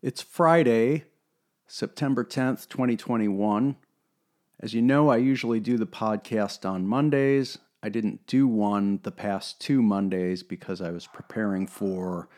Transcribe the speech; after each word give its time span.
It's 0.00 0.22
Friday, 0.22 1.06
September 1.66 2.22
10th, 2.22 2.68
2021. 2.68 3.74
As 4.60 4.72
you 4.72 4.80
know, 4.80 5.08
I 5.08 5.16
usually 5.16 5.58
do 5.58 5.76
the 5.76 5.88
podcast 5.88 6.64
on 6.64 6.86
Mondays. 6.86 7.58
I 7.82 7.88
didn't 7.88 8.24
do 8.28 8.46
one 8.46 9.00
the 9.02 9.10
past 9.10 9.60
two 9.60 9.82
Mondays 9.82 10.44
because 10.44 10.80
I 10.80 10.92
was 10.92 11.08
preparing 11.08 11.66
for 11.66 12.28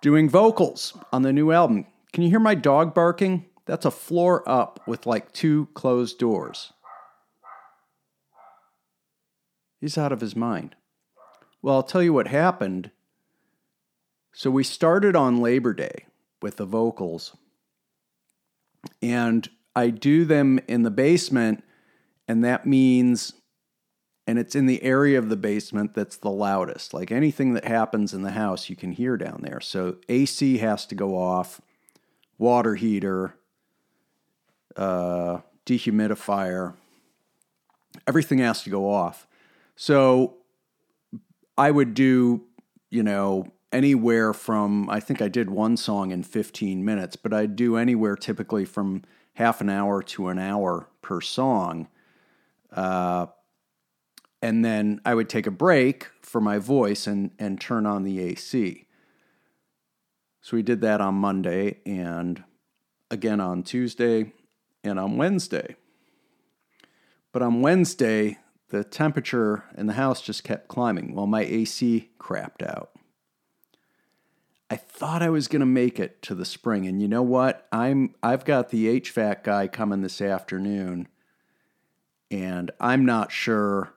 doing 0.00 0.30
vocals 0.30 0.96
on 1.12 1.20
the 1.20 1.32
new 1.32 1.52
album. 1.52 1.84
Can 2.14 2.22
you 2.22 2.30
hear 2.30 2.40
my 2.40 2.54
dog 2.54 2.94
barking? 2.94 3.44
That's 3.66 3.84
a 3.84 3.90
floor 3.90 4.48
up 4.48 4.80
with 4.86 5.04
like 5.04 5.32
two 5.32 5.68
closed 5.74 6.18
doors. 6.18 6.72
He's 9.78 9.98
out 9.98 10.12
of 10.12 10.22
his 10.22 10.34
mind. 10.34 10.74
Well, 11.60 11.74
I'll 11.74 11.82
tell 11.82 12.02
you 12.02 12.14
what 12.14 12.28
happened. 12.28 12.92
So 14.32 14.50
we 14.50 14.64
started 14.64 15.14
on 15.14 15.42
Labor 15.42 15.74
Day 15.74 16.06
with 16.40 16.56
the 16.56 16.64
vocals, 16.64 17.36
and 19.02 19.48
I 19.76 19.90
do 19.90 20.24
them 20.24 20.58
in 20.66 20.82
the 20.82 20.90
basement, 20.90 21.62
and 22.26 22.42
that 22.42 22.66
means, 22.66 23.34
and 24.26 24.38
it's 24.38 24.54
in 24.54 24.64
the 24.64 24.82
area 24.82 25.18
of 25.18 25.28
the 25.28 25.36
basement 25.36 25.94
that's 25.94 26.16
the 26.16 26.30
loudest. 26.30 26.94
Like 26.94 27.12
anything 27.12 27.52
that 27.54 27.66
happens 27.66 28.14
in 28.14 28.22
the 28.22 28.30
house, 28.30 28.70
you 28.70 28.76
can 28.76 28.92
hear 28.92 29.18
down 29.18 29.40
there. 29.42 29.60
So 29.60 29.96
AC 30.08 30.58
has 30.58 30.86
to 30.86 30.94
go 30.94 31.16
off, 31.16 31.60
water 32.38 32.74
heater, 32.74 33.34
uh, 34.76 35.40
dehumidifier, 35.66 36.74
everything 38.06 38.38
has 38.38 38.62
to 38.62 38.70
go 38.70 38.90
off. 38.90 39.26
So 39.76 40.38
I 41.58 41.70
would 41.70 41.92
do, 41.92 42.44
you 42.90 43.02
know, 43.02 43.52
anywhere 43.72 44.32
from, 44.32 44.88
I 44.90 45.00
think 45.00 45.22
I 45.22 45.28
did 45.28 45.50
one 45.50 45.76
song 45.76 46.10
in 46.10 46.22
15 46.22 46.84
minutes, 46.84 47.16
but 47.16 47.32
I'd 47.32 47.56
do 47.56 47.76
anywhere 47.76 48.16
typically 48.16 48.64
from 48.64 49.02
half 49.34 49.60
an 49.60 49.70
hour 49.70 50.02
to 50.02 50.28
an 50.28 50.38
hour 50.38 50.88
per 51.00 51.20
song. 51.20 51.88
Uh, 52.70 53.26
and 54.40 54.64
then 54.64 55.00
I 55.04 55.14
would 55.14 55.28
take 55.28 55.46
a 55.46 55.52
break 55.52 56.08
for 56.20 56.40
my 56.40 56.58
voice 56.58 57.06
and, 57.06 57.30
and 57.38 57.60
turn 57.60 57.86
on 57.86 58.02
the 58.02 58.20
AC. 58.20 58.86
So 60.40 60.56
we 60.56 60.62
did 60.62 60.80
that 60.80 61.00
on 61.00 61.14
Monday 61.14 61.78
and 61.86 62.42
again 63.10 63.40
on 63.40 63.62
Tuesday 63.62 64.32
and 64.82 64.98
on 64.98 65.16
Wednesday. 65.16 65.76
But 67.30 67.42
on 67.42 67.62
Wednesday, 67.62 68.38
the 68.68 68.82
temperature 68.82 69.64
in 69.76 69.86
the 69.86 69.92
house 69.92 70.20
just 70.20 70.44
kept 70.44 70.68
climbing 70.68 71.14
while 71.14 71.26
my 71.26 71.42
AC 71.42 72.10
crapped 72.18 72.66
out. 72.66 72.91
I 74.72 74.76
thought 74.76 75.20
I 75.20 75.28
was 75.28 75.48
going 75.48 75.60
to 75.60 75.66
make 75.66 76.00
it 76.00 76.22
to 76.22 76.34
the 76.34 76.46
spring 76.46 76.86
and 76.86 77.02
you 77.02 77.06
know 77.06 77.20
what? 77.20 77.68
I'm 77.70 78.14
I've 78.22 78.46
got 78.46 78.70
the 78.70 78.98
HVAC 79.02 79.44
guy 79.44 79.68
coming 79.68 80.00
this 80.00 80.22
afternoon 80.22 81.08
and 82.30 82.70
I'm 82.80 83.04
not 83.04 83.30
sure 83.30 83.92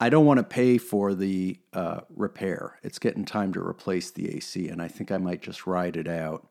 I 0.00 0.08
don't 0.08 0.24
want 0.24 0.38
to 0.38 0.44
pay 0.44 0.78
for 0.78 1.12
the 1.12 1.60
uh, 1.74 2.00
repair. 2.08 2.78
It's 2.82 2.98
getting 2.98 3.26
time 3.26 3.52
to 3.52 3.60
replace 3.60 4.10
the 4.10 4.34
AC, 4.34 4.68
and 4.68 4.80
I 4.80 4.88
think 4.88 5.12
I 5.12 5.18
might 5.18 5.42
just 5.42 5.66
ride 5.66 5.96
it 5.98 6.08
out 6.08 6.48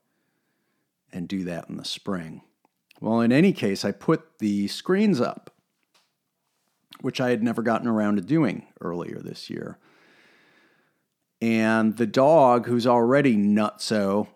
and 1.11 1.27
do 1.27 1.43
that 1.45 1.69
in 1.69 1.77
the 1.77 1.85
spring. 1.85 2.43
Well, 3.01 3.19
in 3.19 3.31
any 3.31 3.51
case, 3.51 3.83
I 3.83 3.93
put 3.93 4.37
the 4.37 4.67
screens 4.67 5.19
up 5.19 5.49
which 7.01 7.19
I 7.19 7.31
had 7.31 7.43
never 7.43 7.61
gotten 7.61 7.87
around 7.87 8.15
to 8.15 8.21
doing 8.21 8.67
earlier 8.79 9.19
this 9.19 9.49
year. 9.49 9.77
And 11.43 11.97
the 11.97 12.07
dog, 12.07 12.67
who's 12.67 12.87
already 12.87 13.35
nutso 13.35 14.29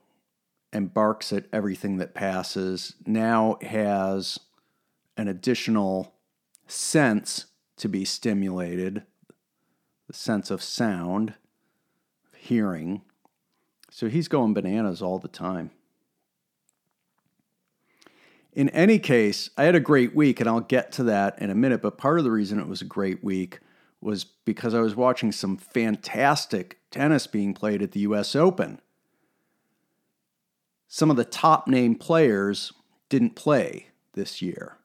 and 0.73 0.93
barks 0.93 1.31
at 1.31 1.45
everything 1.53 1.99
that 1.99 2.13
passes, 2.13 2.95
now 3.05 3.59
has 3.61 4.41
an 5.15 5.29
additional 5.29 6.13
sense 6.67 7.45
to 7.77 7.87
be 7.87 8.03
stimulated 8.03 9.03
the 10.07 10.13
sense 10.13 10.51
of 10.51 10.61
sound, 10.61 11.35
hearing. 12.35 13.03
So 13.89 14.09
he's 14.09 14.27
going 14.27 14.53
bananas 14.53 15.01
all 15.01 15.17
the 15.17 15.29
time. 15.29 15.71
In 18.51 18.67
any 18.71 18.99
case, 18.99 19.49
I 19.55 19.63
had 19.63 19.75
a 19.75 19.79
great 19.79 20.13
week, 20.13 20.41
and 20.41 20.49
I'll 20.49 20.59
get 20.59 20.91
to 20.93 21.03
that 21.03 21.41
in 21.41 21.51
a 21.51 21.55
minute. 21.55 21.81
But 21.81 21.97
part 21.97 22.17
of 22.17 22.25
the 22.25 22.31
reason 22.31 22.59
it 22.59 22.67
was 22.67 22.81
a 22.81 22.85
great 22.85 23.23
week 23.23 23.61
was 24.01 24.23
because 24.23 24.73
I 24.73 24.79
was 24.79 24.95
watching 24.95 25.31
some 25.31 25.57
fantastic 25.57 26.79
tennis 26.91 27.27
being 27.27 27.53
played 27.53 27.81
at 27.81 27.91
the 27.91 28.01
US 28.01 28.35
Open. 28.35 28.79
Some 30.87 31.11
of 31.11 31.17
the 31.17 31.25
top 31.25 31.67
name 31.67 31.95
players 31.95 32.71
didn't 33.09 33.35
play 33.35 33.87
this 34.13 34.41
year, 34.41 34.77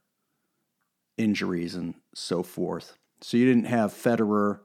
injuries 1.17 1.75
and 1.75 1.95
so 2.15 2.43
forth. 2.43 2.97
So 3.21 3.37
you 3.37 3.47
didn't 3.47 3.67
have 3.67 3.93
Federer, 3.93 4.61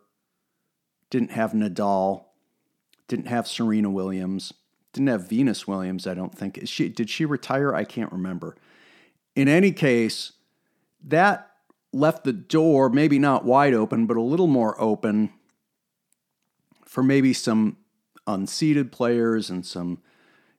didn't 1.09 1.31
have 1.31 1.51
Nadal, 1.51 2.25
didn't 3.07 3.27
have 3.27 3.47
Serena 3.47 3.89
Williams, 3.89 4.53
didn't 4.93 5.07
have 5.07 5.29
Venus 5.29 5.67
Williams, 5.67 6.07
I 6.07 6.15
don't 6.15 6.35
think. 6.35 6.57
Is 6.57 6.69
she 6.69 6.89
did 6.89 7.09
she 7.09 7.25
retire? 7.25 7.75
I 7.75 7.83
can't 7.83 8.11
remember 8.11 8.55
in 9.37 9.47
any 9.47 9.71
case, 9.71 10.33
that 11.05 11.46
left 11.93 12.23
the 12.23 12.33
door 12.33 12.89
maybe 12.89 13.19
not 13.19 13.45
wide 13.45 13.73
open, 13.73 14.05
but 14.05 14.17
a 14.17 14.21
little 14.21 14.47
more 14.47 14.79
open 14.79 15.31
for 16.85 17.03
maybe 17.03 17.33
some 17.33 17.77
unseeded 18.27 18.91
players 18.91 19.49
and 19.49 19.65
some 19.65 20.01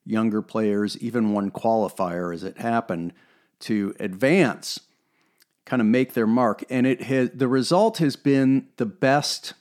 younger 0.04 0.40
players, 0.40 0.96
even 0.98 1.32
one 1.32 1.50
qualifier 1.50 2.34
as 2.34 2.42
it 2.42 2.58
happened, 2.58 3.12
to 3.60 3.94
advance, 4.00 4.80
kind 5.66 5.82
of 5.82 5.86
make 5.86 6.14
their 6.14 6.26
mark. 6.26 6.64
And 6.70 6.86
it 6.86 7.02
has, 7.02 7.30
the 7.34 7.48
result 7.48 7.98
has 7.98 8.16
been 8.16 8.68
the 8.76 8.86
best 8.86 9.54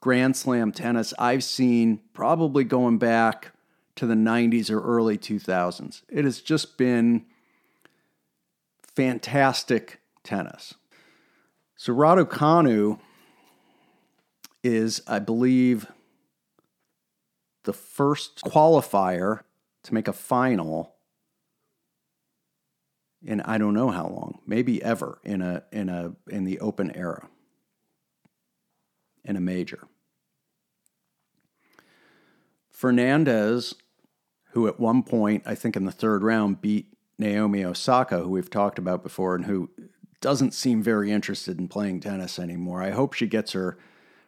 Grand 0.00 0.36
Slam 0.36 0.72
tennis 0.72 1.12
I've 1.18 1.44
seen 1.44 2.00
probably 2.12 2.64
going 2.64 2.98
back 2.98 3.52
to 3.96 4.06
the 4.06 4.14
90s 4.14 4.70
or 4.70 4.80
early 4.80 5.18
2000s. 5.18 6.02
It 6.08 6.24
has 6.24 6.40
just 6.40 6.78
been 6.78 7.26
fantastic 8.94 10.00
tennis. 10.22 10.74
So 11.80 11.94
Raducanu 11.94 12.98
is, 14.62 15.00
I 15.06 15.18
believe, 15.18 15.86
the 17.64 17.72
first 17.72 18.42
qualifier 18.42 19.44
to 19.84 19.94
make 19.94 20.06
a 20.06 20.12
final 20.12 20.96
in 23.24 23.40
I 23.40 23.56
don't 23.56 23.72
know 23.72 23.88
how 23.88 24.06
long, 24.08 24.40
maybe 24.46 24.82
ever 24.82 25.20
in 25.24 25.40
a 25.40 25.62
in 25.72 25.88
a 25.88 26.12
in 26.28 26.44
the 26.44 26.60
open 26.60 26.94
era. 26.94 27.30
In 29.24 29.36
a 29.36 29.40
major. 29.40 29.88
Fernandez, 32.68 33.74
who 34.50 34.68
at 34.68 34.78
one 34.78 35.02
point, 35.02 35.44
I 35.46 35.54
think 35.54 35.76
in 35.76 35.86
the 35.86 35.92
third 35.92 36.22
round, 36.22 36.60
beat 36.60 36.92
Naomi 37.18 37.64
Osaka, 37.64 38.20
who 38.20 38.28
we've 38.28 38.50
talked 38.50 38.78
about 38.78 39.02
before 39.02 39.34
and 39.34 39.46
who 39.46 39.70
doesn't 40.20 40.54
seem 40.54 40.82
very 40.82 41.10
interested 41.10 41.58
in 41.58 41.68
playing 41.68 42.00
tennis 42.00 42.38
anymore. 42.38 42.82
I 42.82 42.90
hope 42.90 43.14
she 43.14 43.26
gets 43.26 43.52
her 43.52 43.78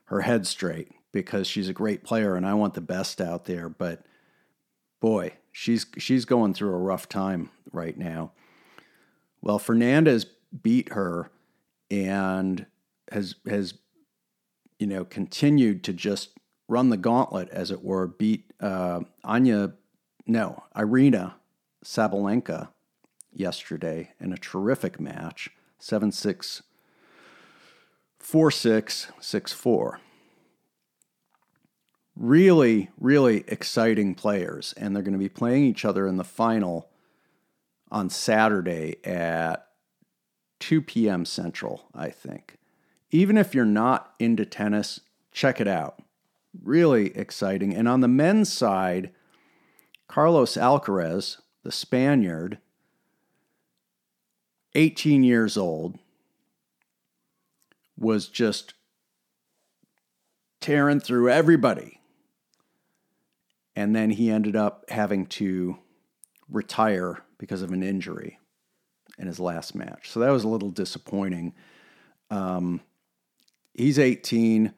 her 0.06 0.22
head 0.22 0.46
straight 0.46 0.90
because 1.12 1.46
she's 1.46 1.68
a 1.68 1.74
great 1.74 2.04
player 2.04 2.34
and 2.34 2.46
I 2.46 2.54
want 2.54 2.74
the 2.74 2.80
best 2.80 3.20
out 3.20 3.44
there, 3.44 3.68
but 3.68 4.04
boy, 5.00 5.34
she's 5.50 5.86
she's 5.98 6.24
going 6.24 6.54
through 6.54 6.74
a 6.74 6.78
rough 6.78 7.08
time 7.08 7.50
right 7.72 7.96
now. 7.96 8.32
Well, 9.40 9.58
Fernandez 9.58 10.26
beat 10.62 10.92
her 10.92 11.30
and 11.90 12.66
has 13.10 13.36
has 13.46 13.74
you 14.78 14.86
know 14.86 15.04
continued 15.04 15.84
to 15.84 15.92
just 15.92 16.30
run 16.68 16.88
the 16.88 16.96
gauntlet 16.96 17.48
as 17.50 17.70
it 17.70 17.84
were, 17.84 18.06
beat 18.06 18.50
uh, 18.60 19.00
Anya 19.24 19.74
no, 20.26 20.62
Aryna 20.76 21.34
Sabalenka 21.84 22.68
yesterday 23.32 24.12
in 24.20 24.32
a 24.32 24.36
terrific 24.36 25.00
match 25.00 25.50
7 25.82 26.12
6 26.12 26.62
4 28.20 28.50
6 28.52 29.12
6 29.20 29.52
4. 29.52 30.00
Really, 32.14 32.90
really 33.00 33.44
exciting 33.48 34.14
players, 34.14 34.74
and 34.76 34.94
they're 34.94 35.02
going 35.02 35.12
to 35.12 35.18
be 35.18 35.28
playing 35.28 35.64
each 35.64 35.84
other 35.84 36.06
in 36.06 36.18
the 36.18 36.24
final 36.24 36.88
on 37.90 38.10
Saturday 38.10 39.04
at 39.04 39.66
2 40.60 40.82
p.m. 40.82 41.24
Central, 41.24 41.88
I 41.92 42.10
think. 42.10 42.58
Even 43.10 43.36
if 43.36 43.52
you're 43.52 43.64
not 43.64 44.14
into 44.20 44.46
tennis, 44.46 45.00
check 45.32 45.60
it 45.60 45.66
out. 45.66 46.00
Really 46.62 47.08
exciting. 47.16 47.74
And 47.74 47.88
on 47.88 48.02
the 48.02 48.08
men's 48.08 48.52
side, 48.52 49.10
Carlos 50.06 50.54
Alcaraz, 50.54 51.38
the 51.64 51.72
Spaniard, 51.72 52.58
18 54.74 55.22
years 55.22 55.56
old, 55.56 55.98
was 57.98 58.28
just 58.28 58.74
tearing 60.60 61.00
through 61.00 61.30
everybody. 61.30 62.00
And 63.74 63.94
then 63.94 64.10
he 64.10 64.30
ended 64.30 64.56
up 64.56 64.84
having 64.90 65.26
to 65.26 65.78
retire 66.48 67.22
because 67.38 67.62
of 67.62 67.72
an 67.72 67.82
injury 67.82 68.38
in 69.18 69.26
his 69.26 69.40
last 69.40 69.74
match. 69.74 70.10
So 70.10 70.20
that 70.20 70.30
was 70.30 70.44
a 70.44 70.48
little 70.48 70.70
disappointing. 70.70 71.54
Um, 72.30 72.80
he's 73.74 73.98
18. 73.98 74.72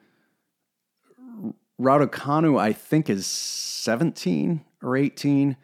Raducanu, 1.81 2.59
I 2.59 2.73
think, 2.73 3.11
is 3.11 3.27
17 3.27 4.65
or 4.83 4.97
18. 4.97 5.57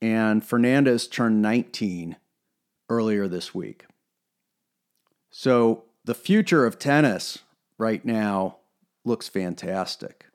And 0.00 0.44
Fernandez 0.44 1.08
turned 1.08 1.42
19 1.42 2.16
earlier 2.88 3.28
this 3.28 3.54
week. 3.54 3.86
So 5.30 5.84
the 6.04 6.14
future 6.14 6.64
of 6.64 6.78
tennis 6.78 7.40
right 7.76 8.04
now 8.04 8.58
looks 9.04 9.28
fantastic. 9.28 10.26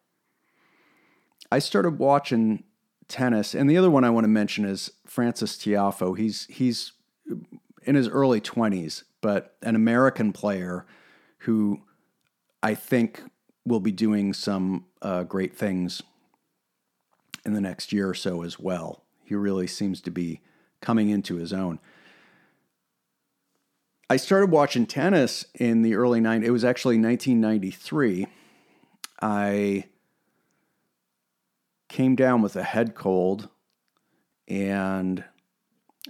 I 1.52 1.60
started 1.60 2.00
watching 2.00 2.64
tennis, 3.08 3.54
and 3.54 3.70
the 3.70 3.78
other 3.78 3.92
one 3.92 4.04
I 4.04 4.10
want 4.10 4.24
to 4.24 4.30
mention 4.30 4.66
is 4.66 4.92
Francis 5.06 5.58
Tiafoe. 5.58 6.18
He's 6.18 6.46
he's 6.46 6.94
in 7.84 7.96
his 7.96 8.08
early 8.08 8.42
twenties, 8.42 9.04
but 9.22 9.56
an 9.62 9.76
American 9.76 10.34
player 10.34 10.86
who 11.40 11.82
I 12.62 12.76
think 12.76 13.22
will 13.66 13.80
be 13.80 13.92
doing 13.92 14.34
some 14.34 14.86
uh, 15.02 15.24
great 15.24 15.56
things 15.56 16.02
in 17.46 17.54
the 17.54 17.62
next 17.62 17.92
year 17.92 18.10
or 18.10 18.14
so 18.14 18.42
as 18.42 18.60
well. 18.60 19.04
He 19.24 19.36
really 19.36 19.68
seems 19.68 20.02
to 20.02 20.12
be 20.12 20.42
coming 20.82 21.10
into 21.10 21.36
his 21.36 21.54
own. 21.54 21.80
I 24.14 24.18
started 24.18 24.52
watching 24.52 24.86
tennis 24.86 25.44
in 25.56 25.82
the 25.82 25.96
early 25.96 26.22
90s. 26.22 26.44
It 26.44 26.52
was 26.52 26.64
actually 26.64 27.00
1993. 27.00 28.28
I 29.24 29.86
came 31.90 32.16
down 32.16 32.44
with 32.44 32.56
a 32.56 32.62
head 32.62 32.94
cold 32.94 33.50
and 34.48 35.24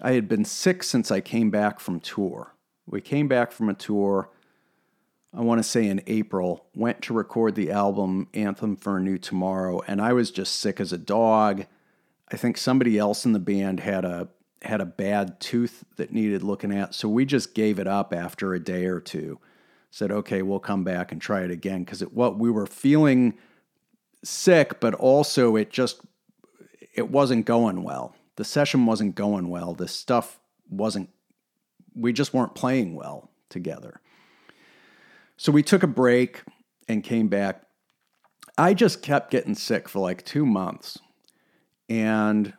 I 0.02 0.12
had 0.12 0.28
been 0.28 0.44
sick 0.44 0.84
since 0.84 1.12
I 1.12 1.22
came 1.22 1.50
back 1.50 1.80
from 1.80 2.02
tour. 2.02 2.54
We 2.86 3.00
came 3.00 3.30
back 3.30 3.54
from 3.54 3.70
a 3.70 3.74
tour, 3.74 4.30
I 5.34 5.40
want 5.40 5.60
to 5.60 5.64
say 5.64 5.88
in 5.88 6.02
April, 6.06 6.66
went 6.76 7.02
to 7.04 7.14
record 7.14 7.56
the 7.56 7.72
album 7.72 8.28
Anthem 8.34 8.76
for 8.76 8.98
a 8.98 9.02
New 9.02 9.18
Tomorrow, 9.18 9.82
and 9.88 10.02
I 10.02 10.12
was 10.12 10.30
just 10.30 10.60
sick 10.60 10.82
as 10.82 10.92
a 10.92 10.98
dog. 10.98 11.68
I 12.30 12.36
think 12.36 12.58
somebody 12.58 12.98
else 12.98 13.24
in 13.24 13.32
the 13.32 13.40
band 13.40 13.80
had 13.80 14.04
a 14.04 14.28
had 14.65 14.81
a 14.81 14.86
bad 14.86 15.39
tooth 15.39 15.83
that 15.98 16.12
needed 16.12 16.44
looking 16.44 16.71
at, 16.71 16.94
so 16.95 17.10
we 17.10 17.25
just 17.25 17.54
gave 17.54 17.80
it 17.80 17.88
up 17.88 18.13
after 18.13 18.54
a 18.54 18.60
day 18.60 18.86
or 18.86 19.00
two. 19.00 19.39
Said, 19.92 20.12
"Okay, 20.12 20.42
we'll 20.42 20.60
come 20.60 20.83
back 20.83 21.12
and 21.12 21.21
try 21.21 21.42
it 21.42 21.51
again" 21.51 21.83
because 21.83 22.01
what 22.01 22.39
we 22.39 22.50
were 22.50 22.65
feeling 22.65 23.38
sick, 24.24 24.80
but 24.80 24.94
also 24.95 25.56
it 25.56 25.69
just 25.69 26.01
it 26.94 27.10
wasn't 27.10 27.45
going 27.45 27.83
well. 27.83 28.15
The 28.36 28.44
session 28.44 28.86
wasn't 28.86 29.15
going 29.15 29.50
well. 29.50 29.74
The 29.74 29.88
stuff 29.88 30.39
wasn't 30.69 31.10
we 31.95 32.12
just 32.13 32.33
weren't 32.33 32.56
playing 32.56 32.95
well 32.95 33.30
together. 33.50 34.01
So 35.38 35.51
we 35.51 35.62
took 35.62 35.83
a 35.83 35.88
break 35.88 36.42
and 36.88 37.04
came 37.04 37.27
back. 37.27 37.63
I 38.57 38.74
just 38.74 39.01
kept 39.01 39.31
getting 39.31 39.56
sick 39.56 39.88
for 39.89 40.00
like 40.00 40.25
2 40.25 40.45
months. 40.45 41.00
And 41.89 42.54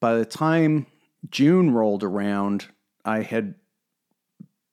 by 0.00 0.14
the 0.14 0.24
time 0.24 0.86
June 1.28 1.72
rolled 1.72 2.02
around, 2.02 2.68
I 3.04 3.22
had 3.22 3.54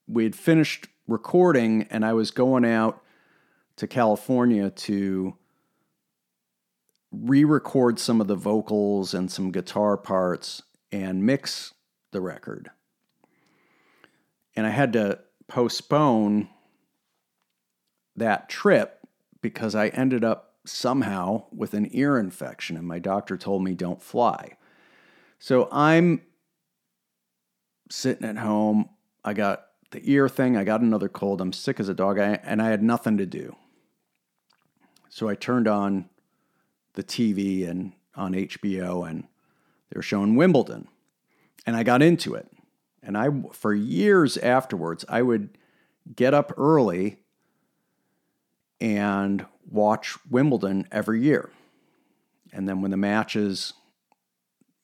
we 0.07 0.23
had 0.23 0.35
finished 0.35 0.87
recording 1.07 1.87
and 1.89 2.05
I 2.05 2.13
was 2.13 2.31
going 2.31 2.65
out 2.65 3.01
to 3.75 3.87
California 3.87 4.69
to 4.69 5.35
re 7.11 7.43
record 7.43 7.99
some 7.99 8.21
of 8.21 8.27
the 8.27 8.35
vocals 8.35 9.13
and 9.13 9.31
some 9.31 9.51
guitar 9.51 9.97
parts 9.97 10.63
and 10.91 11.25
mix 11.25 11.73
the 12.11 12.21
record. 12.21 12.69
And 14.55 14.65
I 14.65 14.69
had 14.71 14.93
to 14.93 15.19
postpone 15.47 16.49
that 18.15 18.49
trip 18.49 18.99
because 19.41 19.75
I 19.75 19.89
ended 19.89 20.23
up 20.23 20.55
somehow 20.65 21.43
with 21.51 21.73
an 21.73 21.87
ear 21.91 22.17
infection, 22.17 22.75
and 22.75 22.87
my 22.87 22.99
doctor 22.99 23.37
told 23.37 23.63
me 23.63 23.73
don't 23.73 24.01
fly. 24.01 24.57
So 25.39 25.69
I'm 25.71 26.21
sitting 27.89 28.27
at 28.27 28.37
home. 28.37 28.89
I 29.23 29.33
got 29.33 29.65
the 29.91 30.01
ear 30.03 30.27
thing, 30.27 30.57
I 30.57 30.63
got 30.63 30.81
another 30.81 31.09
cold. 31.09 31.39
I'm 31.39 31.53
sick 31.53 31.79
as 31.79 31.89
a 31.89 31.93
dog, 31.93 32.17
and 32.17 32.61
I 32.61 32.69
had 32.69 32.83
nothing 32.83 33.17
to 33.17 33.25
do. 33.25 33.55
So 35.09 35.29
I 35.29 35.35
turned 35.35 35.67
on 35.67 36.09
the 36.93 37.03
TV 37.03 37.67
and 37.67 37.93
on 38.15 38.33
HBO, 38.33 39.07
and 39.07 39.23
they 39.23 39.95
were 39.95 40.01
showing 40.01 40.35
Wimbledon, 40.35 40.87
and 41.65 41.75
I 41.75 41.83
got 41.83 42.01
into 42.01 42.35
it. 42.35 42.47
And 43.01 43.17
I, 43.17 43.29
for 43.53 43.73
years 43.73 44.37
afterwards, 44.37 45.05
I 45.07 45.21
would 45.21 45.57
get 46.13 46.33
up 46.33 46.53
early 46.57 47.19
and 48.81 49.45
watch 49.69 50.17
Wimbledon 50.29 50.87
every 50.91 51.21
year. 51.21 51.51
And 52.51 52.67
then 52.67 52.81
when 52.81 52.91
the 52.91 52.97
matches 52.97 53.73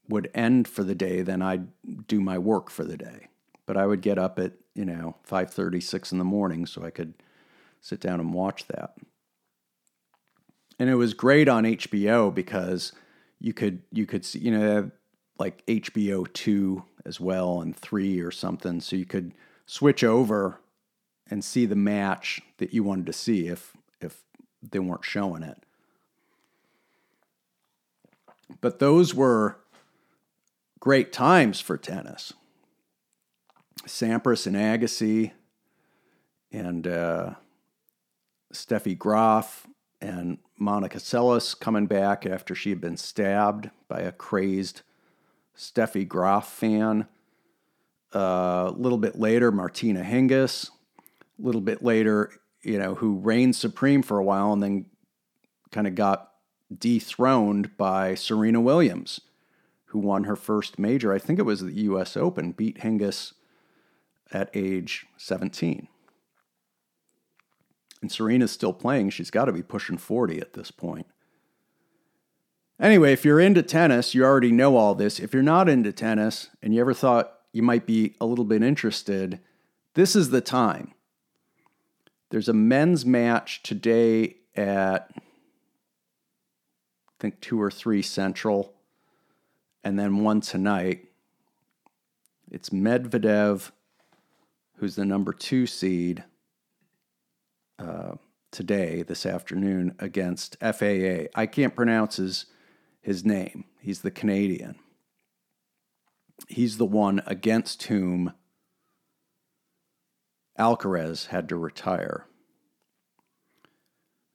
would 0.10 0.30
end 0.34 0.68
for 0.68 0.84
the 0.84 0.96
day, 0.96 1.22
then 1.22 1.42
I'd 1.42 1.68
do 2.08 2.20
my 2.20 2.38
work 2.38 2.70
for 2.70 2.84
the 2.84 2.98
day. 2.98 3.28
But 3.66 3.78
I 3.78 3.86
would 3.86 4.02
get 4.02 4.18
up 4.18 4.40
at, 4.40 4.54
you 4.76 4.86
know, 4.86 5.16
5:30, 5.28 5.82
6 5.82 6.12
in 6.12 6.18
the 6.18 6.24
morning 6.26 6.66
so 6.66 6.84
I 6.84 6.90
could 6.90 7.14
sit 7.80 8.00
down 8.00 8.20
and 8.20 8.34
watch 8.34 8.68
that 8.68 8.96
and 10.80 10.90
it 10.90 10.96
was 10.96 11.14
great 11.14 11.48
on 11.48 11.64
HBO 11.64 12.34
because 12.34 12.92
you 13.40 13.54
could 13.54 13.82
you 13.92 14.06
could 14.06 14.26
see 14.26 14.40
you 14.40 14.52
know 14.52 14.92
like 15.40 15.66
HBO 15.66 16.32
two 16.34 16.84
as 17.06 17.20
well 17.20 17.62
and 17.62 17.76
three 17.76 18.20
or 18.20 18.32
something, 18.32 18.80
so 18.80 18.96
you 18.96 19.06
could 19.06 19.34
switch 19.66 20.04
over 20.04 20.60
and 21.30 21.44
see 21.44 21.66
the 21.66 21.76
match 21.76 22.42
that 22.58 22.74
you 22.74 22.84
wanted 22.84 23.06
to 23.08 23.14
see 23.14 23.48
if 23.48 23.74
if 24.02 24.22
they 24.62 24.80
weren't 24.80 25.06
showing 25.06 25.44
it. 25.44 25.64
But 28.62 28.80
those 28.80 29.14
were 29.14 29.58
great 30.84 31.14
times 31.14 31.62
for 31.62 31.78
tennis. 31.78 32.34
Sampras 33.88 34.46
and 34.46 34.58
Agassi 34.58 35.32
and 36.52 36.86
uh, 36.86 37.36
Steffi 38.54 38.98
Graf 38.98 39.66
and 40.02 40.40
Monica 40.60 40.98
Seles 40.98 41.58
coming 41.58 41.86
back 41.86 42.26
after 42.26 42.54
she 42.54 42.70
had 42.70 42.82
been 42.82 42.98
stabbed 42.98 43.70
by 43.88 44.02
a 44.02 44.12
crazed 44.12 44.82
Steffi 45.58 46.06
Graf 46.06 46.52
fan. 46.52 47.08
Uh, 48.14 48.66
a 48.68 48.76
little 48.78 48.98
bit 48.98 49.18
later, 49.18 49.54
Martina 49.54 50.04
Hingis. 50.04 50.70
A 50.70 51.42
little 51.42 51.62
bit 51.62 51.82
later, 51.82 52.30
you 52.62 52.78
know, 52.78 52.96
who 52.96 53.20
reigned 53.20 53.56
supreme 53.56 54.04
for 54.04 54.18
a 54.18 54.24
while 54.24 54.52
and 54.52 54.62
then 54.62 54.88
kind 55.72 55.88
of 55.88 55.96
got 55.96 56.34
dethroned 56.78 57.78
by 57.78 58.16
Serena 58.16 58.60
Williams, 58.60 59.22
who 59.94 60.00
won 60.00 60.26
her 60.26 60.36
first 60.36 60.78
major. 60.78 61.12
I 61.12 61.18
think 61.18 61.40
it 61.40 61.44
was 61.44 61.62
the 61.62 61.74
U.S. 61.84 62.16
Open, 62.16 62.52
beat 62.52 62.82
Hingis 62.82 63.34
at 64.32 64.52
age 64.54 65.08
17 65.18 65.88
and 68.04 68.12
Serena's 68.12 68.52
still 68.52 68.74
playing, 68.74 69.10
she's 69.10 69.32
got 69.32 69.46
to 69.46 69.54
be 69.54 69.64
pushing 69.64 69.98
40 69.98 70.40
at 70.40 70.54
this 70.54 70.70
point. 70.70 71.08
Anyway, 72.80 73.14
if 73.14 73.24
you're 73.24 73.40
into 73.40 73.64
tennis, 73.64 74.14
you 74.14 74.26
already 74.26 74.52
know 74.52 74.76
all 74.76 74.94
this. 74.94 75.20
If 75.20 75.34
you're 75.34 75.42
not 75.42 75.70
into 75.70 75.94
tennis 75.94 76.50
and 76.62 76.74
you 76.74 76.82
ever 76.82 76.94
thought 76.94 77.40
you 77.54 77.64
might 77.64 77.86
be 77.86 78.16
a 78.20 78.26
little 78.26 78.44
bit 78.44 78.62
interested, 78.62 79.40
this 79.96 80.18
is 80.18 80.32
the 80.32 80.42
time. 80.42 80.94
There's 82.30 82.50
a 82.50 82.54
men's 82.54 83.06
match 83.06 83.64
today 83.64 84.36
at 84.54 85.10
I 85.16 85.22
think 87.22 87.40
2 87.40 87.62
or 87.62 87.72
3 87.72 88.02
Central 88.02 88.74
and 89.84 90.00
then 90.00 90.24
one 90.24 90.42
tonight. 90.42 91.06
It's 92.52 92.70
Medvedev 92.70 93.72
who's 94.78 94.96
the 94.96 95.06
number 95.06 95.32
2 95.32 95.66
seed 95.66 96.26
uh, 97.80 98.16
today, 98.52 99.02
this 99.02 99.26
afternoon, 99.26 99.96
against 100.00 100.58
FAA. 100.60 101.28
I 101.36 101.46
can't 101.46 101.74
pronounce 101.74 102.18
his, 102.18 102.48
his 103.02 103.24
name. 103.24 103.66
He's 103.80 104.02
the 104.02 104.12
Canadian. 104.12 104.76
He's 106.50 106.78
the 106.78 106.86
one 106.86 107.22
against 107.26 107.84
whom 107.84 108.34
Alcaraz 110.60 111.28
had 111.28 111.48
to 111.50 111.56
retire. 111.56 112.26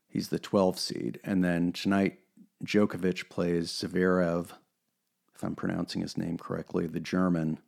He's 0.08 0.28
the 0.28 0.38
12 0.38 0.78
seed. 0.78 1.20
And 1.22 1.44
then 1.44 1.72
tonight, 1.72 2.20
Djokovic 2.64 3.28
plays 3.28 3.70
Zverev, 3.70 4.52
if 5.38 5.44
I'm 5.44 5.54
pronouncing 5.54 6.02
his 6.02 6.18
name 6.18 6.36
correctly, 6.36 6.88
the 6.88 6.98
German. 6.98 7.58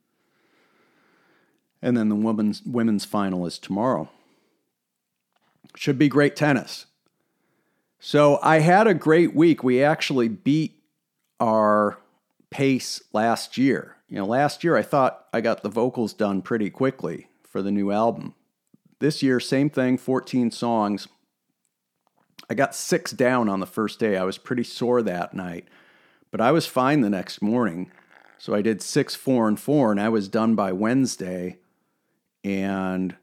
And 1.80 1.96
then 1.96 2.08
the 2.08 2.16
women's, 2.16 2.62
women's 2.64 3.04
final 3.04 3.46
is 3.46 3.60
tomorrow. 3.60 4.08
Should 5.76 5.96
be 5.96 6.08
great 6.08 6.34
tennis. 6.34 6.86
So 8.00 8.40
I 8.42 8.58
had 8.58 8.88
a 8.88 8.94
great 8.94 9.36
week. 9.36 9.62
We 9.62 9.84
actually 9.84 10.26
beat 10.26 10.82
our 11.38 11.98
pace 12.50 13.02
last 13.12 13.56
year. 13.56 13.96
You 14.08 14.16
know, 14.16 14.26
last 14.26 14.64
year 14.64 14.76
I 14.76 14.82
thought 14.82 15.26
I 15.32 15.40
got 15.40 15.62
the 15.62 15.68
vocals 15.68 16.12
done 16.12 16.42
pretty 16.42 16.70
quickly 16.70 17.28
for 17.44 17.62
the 17.62 17.70
new 17.70 17.92
album. 17.92 18.34
This 18.98 19.22
year, 19.22 19.38
same 19.38 19.70
thing, 19.70 19.96
14 19.96 20.50
songs. 20.50 21.06
I 22.50 22.54
got 22.54 22.74
six 22.74 23.12
down 23.12 23.48
on 23.48 23.60
the 23.60 23.66
first 23.66 24.00
day. 24.00 24.16
I 24.16 24.24
was 24.24 24.38
pretty 24.38 24.64
sore 24.64 25.02
that 25.02 25.34
night, 25.34 25.68
but 26.30 26.40
I 26.40 26.52
was 26.52 26.66
fine 26.66 27.00
the 27.00 27.10
next 27.10 27.42
morning. 27.42 27.90
So 28.38 28.54
I 28.54 28.62
did 28.62 28.80
six, 28.80 29.14
four, 29.14 29.48
and 29.48 29.58
four, 29.58 29.90
and 29.90 30.00
I 30.00 30.08
was 30.08 30.28
done 30.28 30.54
by 30.54 30.72
Wednesday. 30.72 31.58
And 32.42 33.16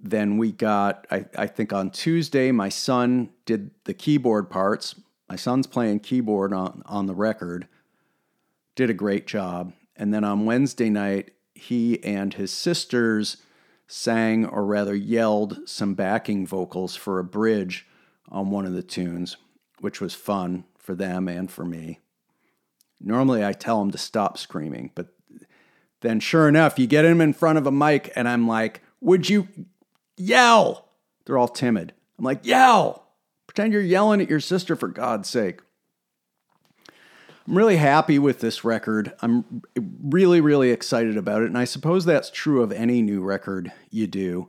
then 0.00 0.38
we 0.38 0.52
got, 0.52 1.06
I, 1.10 1.26
I 1.36 1.46
think 1.46 1.72
on 1.72 1.90
Tuesday, 1.90 2.50
my 2.50 2.68
son 2.68 3.30
did 3.44 3.70
the 3.84 3.94
keyboard 3.94 4.50
parts. 4.50 4.94
My 5.28 5.36
son's 5.36 5.66
playing 5.66 6.00
keyboard 6.00 6.52
on, 6.52 6.82
on 6.86 7.06
the 7.06 7.14
record, 7.14 7.68
did 8.74 8.90
a 8.90 8.94
great 8.94 9.26
job. 9.26 9.72
And 9.96 10.12
then 10.12 10.24
on 10.24 10.46
Wednesday 10.46 10.90
night, 10.90 11.32
he 11.54 12.02
and 12.02 12.34
his 12.34 12.50
sisters 12.50 13.36
sang, 13.86 14.46
or 14.46 14.64
rather 14.64 14.94
yelled, 14.94 15.60
some 15.66 15.94
backing 15.94 16.46
vocals 16.46 16.96
for 16.96 17.18
a 17.18 17.24
bridge 17.24 17.86
on 18.30 18.50
one 18.50 18.64
of 18.64 18.72
the 18.72 18.82
tunes, 18.82 19.36
which 19.80 20.00
was 20.00 20.14
fun 20.14 20.64
for 20.78 20.94
them 20.94 21.28
and 21.28 21.50
for 21.50 21.64
me. 21.64 22.00
Normally, 23.02 23.44
I 23.44 23.52
tell 23.52 23.80
them 23.80 23.90
to 23.90 23.98
stop 23.98 24.38
screaming, 24.38 24.90
but 24.94 25.08
then 26.00 26.20
sure 26.20 26.48
enough, 26.48 26.78
you 26.78 26.86
get 26.86 27.02
them 27.02 27.20
in 27.20 27.32
front 27.32 27.58
of 27.58 27.66
a 27.66 27.72
mic, 27.72 28.12
and 28.14 28.28
I'm 28.28 28.46
like, 28.46 28.82
Would 29.00 29.28
you 29.28 29.48
yell? 30.16 30.88
They're 31.24 31.38
all 31.38 31.48
timid. 31.48 31.92
I'm 32.18 32.24
like, 32.24 32.44
Yell! 32.44 33.06
Pretend 33.46 33.72
you're 33.72 33.82
yelling 33.82 34.20
at 34.20 34.30
your 34.30 34.40
sister 34.40 34.76
for 34.76 34.88
God's 34.88 35.28
sake. 35.28 35.60
I'm 37.46 37.58
really 37.58 37.76
happy 37.76 38.18
with 38.18 38.40
this 38.40 38.64
record. 38.64 39.12
I'm 39.20 39.62
really, 39.76 40.40
really 40.40 40.70
excited 40.70 41.16
about 41.16 41.42
it. 41.42 41.46
And 41.46 41.58
I 41.58 41.64
suppose 41.64 42.04
that's 42.04 42.30
true 42.30 42.62
of 42.62 42.70
any 42.70 43.02
new 43.02 43.20
record 43.20 43.72
you 43.90 44.06
do. 44.06 44.48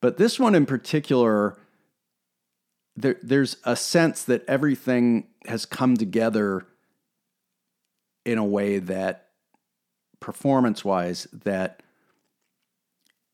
But 0.00 0.16
this 0.16 0.40
one 0.40 0.54
in 0.56 0.66
particular, 0.66 1.56
there, 2.96 3.16
there's 3.22 3.58
a 3.64 3.76
sense 3.76 4.24
that 4.24 4.44
everything 4.48 5.28
has 5.46 5.64
come 5.64 5.96
together 5.96 6.66
in 8.24 8.38
a 8.38 8.44
way 8.44 8.78
that 8.78 9.28
performance 10.20 10.84
wise 10.84 11.26
that 11.32 11.82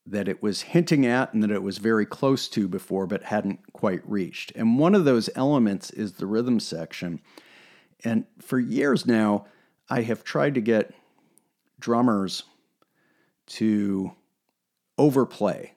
that 0.07 0.27
it 0.27 0.43
was 0.43 0.63
hinting 0.63 1.05
at 1.05 1.35
and 1.35 1.43
that 1.43 1.51
it 1.51 1.63
was 1.63 1.77
very 1.77 2.07
close 2.07 2.49
to 2.49 2.67
before 2.67 3.07
but 3.07 3.25
hadn't 3.25 3.61
quite 3.75 4.01
reached. 4.09 4.51
And 4.57 4.79
one 4.79 4.95
of 4.95 5.05
those 5.05 5.29
elements 5.37 5.91
is 5.91 6.15
the 6.15 6.27
rhythm 6.27 6.61
section. 6.61 7.21
And 8.05 8.25
for 8.41 8.59
years 8.59 9.05
now, 9.05 9.45
I 9.91 10.03
have 10.03 10.25
tried 10.25 10.55
to 10.55 10.63
get 10.63 10.95
drummers 11.79 12.45
to 13.49 14.13
overplay. 14.97 15.75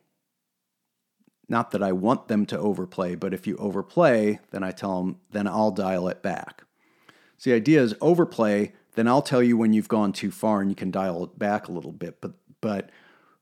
Not 1.49 1.71
that 1.71 1.83
I 1.83 1.91
want 1.91 2.29
them 2.29 2.45
to 2.47 2.57
overplay, 2.57 3.15
but 3.15 3.33
if 3.33 3.45
you 3.45 3.57
overplay, 3.57 4.39
then 4.51 4.63
I 4.63 4.71
tell 4.71 5.03
them, 5.03 5.19
then 5.31 5.47
I'll 5.47 5.71
dial 5.71 6.07
it 6.07 6.21
back. 6.21 6.63
So 7.37 7.49
the 7.49 7.55
idea 7.57 7.81
is 7.81 7.95
overplay, 7.99 8.73
then 8.95 9.07
I'll 9.07 9.21
tell 9.21 9.41
you 9.41 9.57
when 9.57 9.73
you've 9.73 9.87
gone 9.87 10.11
too 10.11 10.31
far 10.31 10.61
and 10.61 10.69
you 10.69 10.75
can 10.75 10.91
dial 10.91 11.23
it 11.23 11.39
back 11.39 11.67
a 11.67 11.71
little 11.71 11.91
bit. 11.91 12.19
But 12.21 12.33
but 12.59 12.89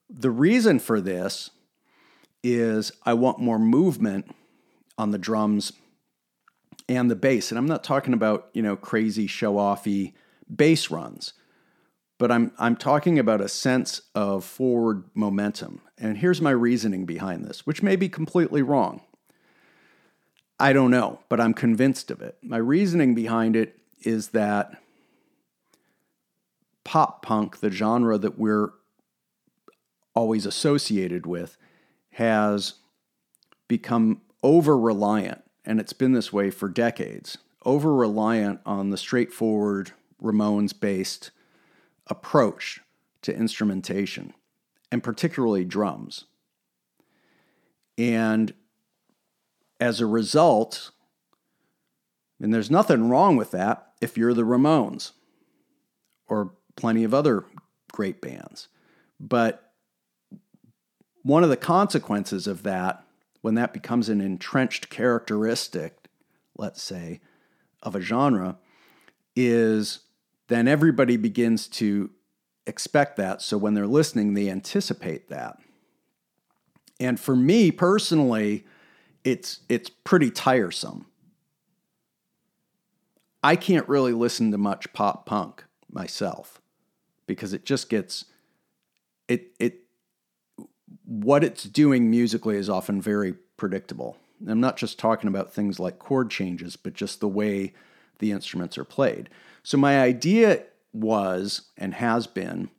the 0.09 0.31
reason 0.31 0.79
for 0.79 1.01
this 1.01 1.51
is 2.43 2.91
I 3.03 3.13
want 3.13 3.39
more 3.39 3.59
movement 3.59 4.33
on 4.97 5.11
the 5.11 5.17
drums 5.17 5.73
and 6.87 7.09
the 7.09 7.15
bass. 7.15 7.51
And 7.51 7.57
I'm 7.57 7.67
not 7.67 7.83
talking 7.83 8.13
about, 8.13 8.49
you 8.53 8.61
know, 8.61 8.75
crazy 8.75 9.27
show 9.27 9.55
offy 9.55 10.13
bass 10.53 10.89
runs, 10.89 11.33
but 12.17 12.31
I'm 12.31 12.51
I'm 12.57 12.75
talking 12.75 13.19
about 13.19 13.41
a 13.41 13.49
sense 13.49 14.01
of 14.15 14.43
forward 14.43 15.03
momentum. 15.13 15.81
And 15.97 16.17
here's 16.17 16.41
my 16.41 16.51
reasoning 16.51 17.05
behind 17.05 17.45
this, 17.45 17.65
which 17.65 17.83
may 17.83 17.95
be 17.95 18.09
completely 18.09 18.61
wrong. 18.61 19.01
I 20.59 20.73
don't 20.73 20.91
know, 20.91 21.19
but 21.29 21.39
I'm 21.39 21.53
convinced 21.53 22.11
of 22.11 22.21
it. 22.21 22.37
My 22.41 22.57
reasoning 22.57 23.15
behind 23.15 23.55
it 23.55 23.79
is 24.01 24.29
that 24.29 24.81
pop 26.89 27.21
punk, 27.21 27.59
the 27.59 27.69
genre 27.69 28.17
that 28.17 28.39
we're 28.39 28.71
always 30.15 30.47
associated 30.47 31.27
with, 31.27 31.55
has 32.13 32.73
become 33.67 34.21
over 34.41 34.75
reliant 34.75 35.43
and 35.63 35.79
it's 35.79 35.93
been 35.93 36.13
this 36.13 36.33
way 36.33 36.49
for 36.49 36.67
decades, 36.67 37.37
over 37.63 37.93
reliant 37.93 38.59
on 38.65 38.89
the 38.89 38.97
straightforward 38.97 39.91
Ramones 40.19 40.73
based 40.77 41.29
approach 42.07 42.79
to 43.21 43.35
instrumentation, 43.35 44.33
and 44.91 45.03
particularly 45.03 45.65
drums. 45.65 46.25
And 47.99 48.51
as 49.79 50.01
a 50.01 50.07
result, 50.07 50.89
and 52.41 52.51
there's 52.51 52.71
nothing 52.71 53.09
wrong 53.09 53.35
with 53.35 53.51
that 53.51 53.91
if 54.01 54.17
you're 54.17 54.33
the 54.33 54.41
Ramones 54.41 55.11
or 56.27 56.53
plenty 56.79 57.03
of 57.03 57.13
other 57.13 57.45
great 57.91 58.21
bands. 58.21 58.69
But 59.19 59.73
one 61.23 61.43
of 61.43 61.49
the 61.49 61.57
consequences 61.57 62.47
of 62.47 62.63
that 62.63 63.03
when 63.41 63.55
that 63.55 63.73
becomes 63.73 64.09
an 64.09 64.21
entrenched 64.21 64.89
characteristic, 64.89 66.07
let's 66.57 66.81
say, 66.81 67.21
of 67.83 67.95
a 67.95 68.01
genre, 68.01 68.57
is 69.35 69.99
then 70.47 70.67
everybody 70.67 71.15
begins 71.17 71.67
to 71.67 72.09
expect 72.65 73.17
that. 73.17 73.41
So 73.41 73.57
when 73.57 73.73
they're 73.73 73.87
listening, 73.87 74.33
they 74.33 74.49
anticipate 74.49 75.29
that. 75.29 75.57
And 76.99 77.19
for 77.19 77.35
me 77.35 77.71
personally, 77.71 78.65
it's 79.23 79.59
it's 79.69 79.89
pretty 79.89 80.31
tiresome. 80.31 81.05
I 83.41 83.55
can't 83.55 83.87
really 83.87 84.11
listen 84.11 84.51
to 84.51 84.57
much 84.57 84.91
pop 84.91 85.25
punk 85.25 85.63
myself 85.89 86.61
because 87.29 87.53
it 87.53 87.63
just 87.63 87.89
gets 87.89 88.25
it 89.27 89.51
it 89.59 89.81
what 91.05 91.43
it's 91.43 91.63
doing 91.63 92.09
musically 92.09 92.57
is 92.57 92.71
often 92.71 92.99
very 92.99 93.35
predictable. 93.55 94.17
I'm 94.47 94.59
not 94.59 94.77
just 94.77 94.97
talking 94.97 95.27
about 95.27 95.53
things 95.53 95.79
like 95.79 95.99
chord 95.99 96.31
changes, 96.31 96.75
but 96.75 96.95
just 96.95 97.19
the 97.19 97.27
way 97.27 97.73
the 98.17 98.31
instruments 98.31 98.79
are 98.79 98.83
played. 98.83 99.29
So, 99.61 99.77
my 99.77 100.01
idea 100.01 100.63
was 100.91 101.69
and 101.77 101.93
has 101.93 102.25
been 102.25 102.71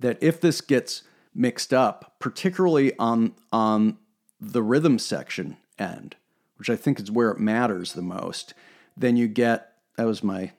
that 0.00 0.18
if 0.20 0.38
this 0.38 0.60
gets 0.60 1.04
mixed 1.34 1.72
up, 1.72 2.16
particularly 2.18 2.92
on, 2.98 3.34
on 3.52 3.96
the 4.38 4.62
rhythm 4.62 4.98
section 4.98 5.56
end, 5.78 6.16
which 6.58 6.68
I 6.68 6.76
think 6.76 7.00
is 7.00 7.10
where 7.10 7.30
it 7.30 7.40
matters 7.40 7.94
the 7.94 8.02
most, 8.02 8.52
then 8.98 9.16
you 9.16 9.28
get 9.28 9.72
that 9.96 10.04
was 10.04 10.22
my 10.22 10.52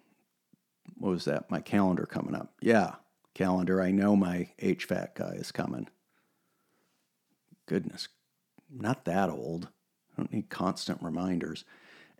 what 1.00 1.10
was 1.10 1.26
that? 1.26 1.50
My 1.50 1.60
calendar 1.60 2.06
coming 2.06 2.36
up. 2.36 2.54
Yeah, 2.62 2.96
calendar. 3.34 3.82
I 3.82 3.92
know 3.92 4.16
my 4.16 4.50
HVAC 4.62 5.16
guy 5.16 5.34
is 5.36 5.52
coming 5.52 5.88
goodness, 7.68 8.08
not 8.74 9.06
that 9.06 9.30
old. 9.30 9.68
I 10.14 10.22
don't 10.22 10.34
need 10.34 10.50
constant 10.50 11.04
reminders. 11.04 11.64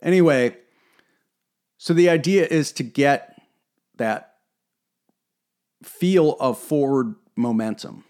Anyway, 0.00 0.56
so 1.76 1.92
the 1.92 2.08
idea 2.08 2.46
is 2.46 2.70
to 2.72 2.84
get 2.84 3.40
that 3.96 4.36
feel 5.82 6.36
of 6.38 6.58
forward 6.58 7.16
momentum 7.34 8.04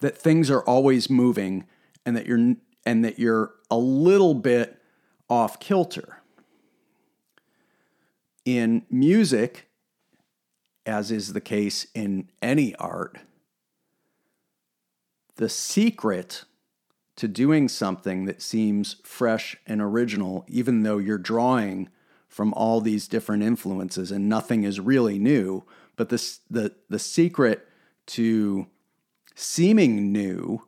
that 0.00 0.18
things 0.18 0.50
are 0.50 0.62
always 0.62 1.08
moving 1.08 1.66
and 2.04 2.16
that 2.16 2.26
you're 2.26 2.56
and 2.86 3.04
that 3.04 3.18
you're 3.18 3.54
a 3.70 3.76
little 3.76 4.34
bit 4.34 4.80
off 5.28 5.60
kilter. 5.60 6.19
In 8.44 8.84
music, 8.90 9.68
as 10.86 11.10
is 11.10 11.32
the 11.32 11.40
case 11.40 11.86
in 11.94 12.28
any 12.40 12.74
art, 12.76 13.18
the 15.36 15.48
secret 15.48 16.44
to 17.16 17.28
doing 17.28 17.68
something 17.68 18.24
that 18.24 18.40
seems 18.40 18.96
fresh 19.02 19.56
and 19.66 19.80
original, 19.80 20.44
even 20.48 20.82
though 20.82 20.98
you're 20.98 21.18
drawing 21.18 21.88
from 22.28 22.54
all 22.54 22.80
these 22.80 23.08
different 23.08 23.42
influences 23.42 24.10
and 24.10 24.28
nothing 24.28 24.64
is 24.64 24.80
really 24.80 25.18
new. 25.18 25.64
But 25.96 26.08
this, 26.08 26.40
the, 26.48 26.74
the 26.88 26.98
secret 26.98 27.66
to 28.06 28.68
seeming 29.34 30.12
new, 30.12 30.62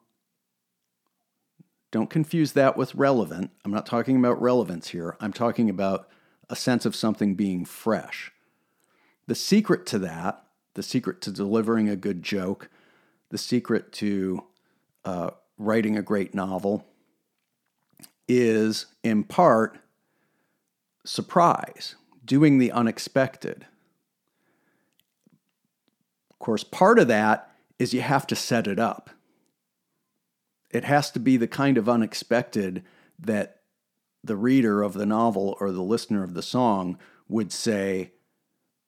don't 1.90 2.10
confuse 2.10 2.52
that 2.52 2.76
with 2.76 2.94
relevant. 2.94 3.50
I'm 3.64 3.70
not 3.70 3.86
talking 3.86 4.16
about 4.16 4.42
relevance 4.42 4.88
here. 4.88 5.16
I'm 5.20 5.32
talking 5.32 5.70
about 5.70 6.08
a 6.48 6.56
sense 6.56 6.84
of 6.84 6.96
something 6.96 7.34
being 7.34 7.64
fresh. 7.64 8.32
The 9.26 9.34
secret 9.34 9.86
to 9.86 9.98
that, 10.00 10.44
the 10.74 10.82
secret 10.82 11.20
to 11.22 11.30
delivering 11.30 11.88
a 11.88 11.96
good 11.96 12.22
joke, 12.22 12.68
the 13.30 13.38
secret 13.38 13.92
to 13.94 14.44
uh, 15.04 15.30
writing 15.58 15.96
a 15.96 16.02
great 16.02 16.34
novel 16.34 16.86
is 18.28 18.86
in 19.02 19.24
part 19.24 19.78
surprise, 21.04 21.94
doing 22.24 22.58
the 22.58 22.72
unexpected. 22.72 23.66
Of 26.30 26.38
course, 26.38 26.64
part 26.64 26.98
of 26.98 27.08
that 27.08 27.50
is 27.78 27.94
you 27.94 28.00
have 28.00 28.26
to 28.28 28.36
set 28.36 28.66
it 28.66 28.78
up. 28.78 29.10
It 30.70 30.84
has 30.84 31.10
to 31.12 31.18
be 31.18 31.36
the 31.36 31.48
kind 31.48 31.76
of 31.76 31.88
unexpected 31.88 32.82
that 33.18 33.61
the 34.24 34.36
reader 34.36 34.82
of 34.82 34.94
the 34.94 35.06
novel 35.06 35.56
or 35.60 35.72
the 35.72 35.82
listener 35.82 36.22
of 36.22 36.34
the 36.34 36.42
song 36.42 36.98
would 37.28 37.52
say, 37.52 38.12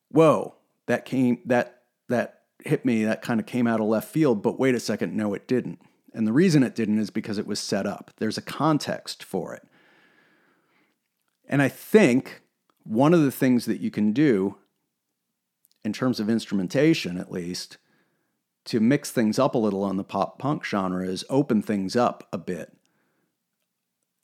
"Whoa, 0.08 0.56
that 0.86 1.04
came 1.04 1.40
that 1.46 1.82
that 2.08 2.42
hit 2.64 2.84
me, 2.84 3.04
that 3.04 3.22
kind 3.22 3.40
of 3.40 3.46
came 3.46 3.66
out 3.66 3.80
of 3.80 3.86
left 3.86 4.08
field, 4.08 4.42
but 4.42 4.58
wait 4.58 4.74
a 4.74 4.80
second, 4.80 5.16
no 5.16 5.34
it 5.34 5.48
didn't." 5.48 5.80
And 6.12 6.26
the 6.26 6.32
reason 6.32 6.62
it 6.62 6.76
didn't 6.76 6.98
is 6.98 7.10
because 7.10 7.38
it 7.38 7.46
was 7.46 7.58
set 7.58 7.86
up. 7.86 8.12
There's 8.18 8.38
a 8.38 8.42
context 8.42 9.24
for 9.24 9.54
it. 9.54 9.66
And 11.48 11.60
I 11.60 11.68
think 11.68 12.42
one 12.84 13.12
of 13.12 13.22
the 13.22 13.32
things 13.32 13.66
that 13.66 13.80
you 13.80 13.90
can 13.90 14.12
do, 14.12 14.56
in 15.84 15.92
terms 15.92 16.20
of 16.20 16.30
instrumentation 16.30 17.18
at 17.18 17.32
least, 17.32 17.78
to 18.66 18.80
mix 18.80 19.10
things 19.10 19.38
up 19.38 19.54
a 19.54 19.58
little 19.58 19.82
on 19.82 19.96
the 19.96 20.04
pop 20.04 20.38
punk 20.38 20.64
genre 20.64 21.06
is 21.06 21.24
open 21.28 21.60
things 21.60 21.96
up 21.96 22.28
a 22.32 22.38
bit 22.38 22.76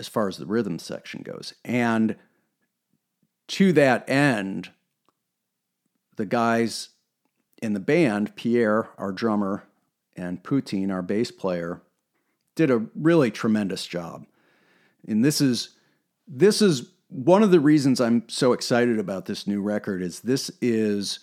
as 0.00 0.08
far 0.08 0.26
as 0.26 0.38
the 0.38 0.46
rhythm 0.46 0.78
section 0.78 1.22
goes. 1.22 1.52
And 1.62 2.16
to 3.48 3.72
that 3.74 4.08
end, 4.08 4.70
the 6.16 6.24
guys 6.24 6.88
in 7.62 7.74
the 7.74 7.80
band, 7.80 8.34
Pierre, 8.34 8.88
our 8.96 9.12
drummer, 9.12 9.64
and 10.16 10.42
Poutine, 10.42 10.90
our 10.90 11.02
bass 11.02 11.30
player, 11.30 11.82
did 12.56 12.70
a 12.70 12.86
really 12.94 13.30
tremendous 13.30 13.86
job. 13.86 14.26
And 15.06 15.24
this 15.24 15.40
is 15.40 15.76
this 16.26 16.62
is 16.62 16.90
one 17.08 17.42
of 17.42 17.50
the 17.50 17.60
reasons 17.60 18.00
I'm 18.00 18.28
so 18.28 18.52
excited 18.52 18.98
about 18.98 19.26
this 19.26 19.46
new 19.46 19.60
record 19.60 20.00
is 20.00 20.20
this 20.20 20.50
is 20.62 21.20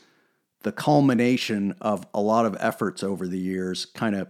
the 0.63 0.71
culmination 0.71 1.75
of 1.79 2.05
a 2.13 2.21
lot 2.21 2.45
of 2.45 2.57
efforts 2.59 3.03
over 3.03 3.27
the 3.27 3.39
years, 3.39 3.85
kind 3.85 4.15
of 4.15 4.27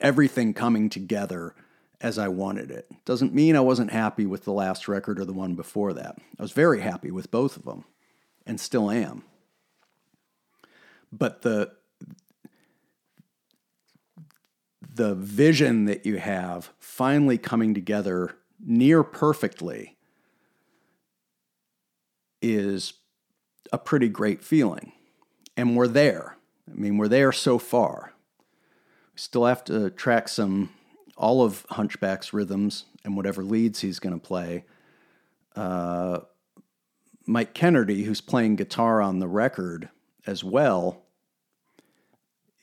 everything 0.00 0.52
coming 0.52 0.90
together 0.90 1.54
as 2.02 2.18
I 2.18 2.28
wanted 2.28 2.70
it. 2.70 2.90
Doesn't 3.04 3.34
mean 3.34 3.56
I 3.56 3.60
wasn't 3.60 3.92
happy 3.92 4.26
with 4.26 4.44
the 4.44 4.52
last 4.52 4.88
record 4.88 5.18
or 5.20 5.24
the 5.24 5.32
one 5.32 5.54
before 5.54 5.92
that. 5.94 6.16
I 6.38 6.42
was 6.42 6.52
very 6.52 6.80
happy 6.80 7.10
with 7.10 7.30
both 7.30 7.56
of 7.56 7.64
them 7.64 7.84
and 8.44 8.60
still 8.60 8.90
am. 8.90 9.24
But 11.12 11.42
the 11.42 11.72
the 14.94 15.14
vision 15.14 15.86
that 15.86 16.04
you 16.04 16.18
have 16.18 16.70
finally 16.78 17.38
coming 17.38 17.72
together 17.72 18.36
near 18.60 19.02
perfectly 19.02 19.96
is 22.42 22.94
a 23.72 23.78
pretty 23.78 24.08
great 24.08 24.42
feeling. 24.42 24.92
And 25.56 25.76
we're 25.76 25.88
there. 25.88 26.36
I 26.70 26.74
mean, 26.74 26.98
we're 26.98 27.08
there 27.08 27.32
so 27.32 27.58
far. 27.58 28.12
We 29.14 29.18
still 29.18 29.46
have 29.46 29.64
to 29.64 29.90
track 29.90 30.28
some, 30.28 30.70
all 31.22 31.40
of 31.40 31.64
Hunchback's 31.70 32.32
rhythms 32.32 32.84
and 33.04 33.16
whatever 33.16 33.44
leads 33.44 33.80
he's 33.80 34.00
going 34.00 34.18
to 34.18 34.20
play. 34.20 34.64
Uh, 35.54 36.18
Mike 37.26 37.54
Kennedy, 37.54 38.02
who's 38.02 38.20
playing 38.20 38.56
guitar 38.56 39.00
on 39.00 39.20
the 39.20 39.28
record 39.28 39.88
as 40.26 40.42
well, 40.42 41.04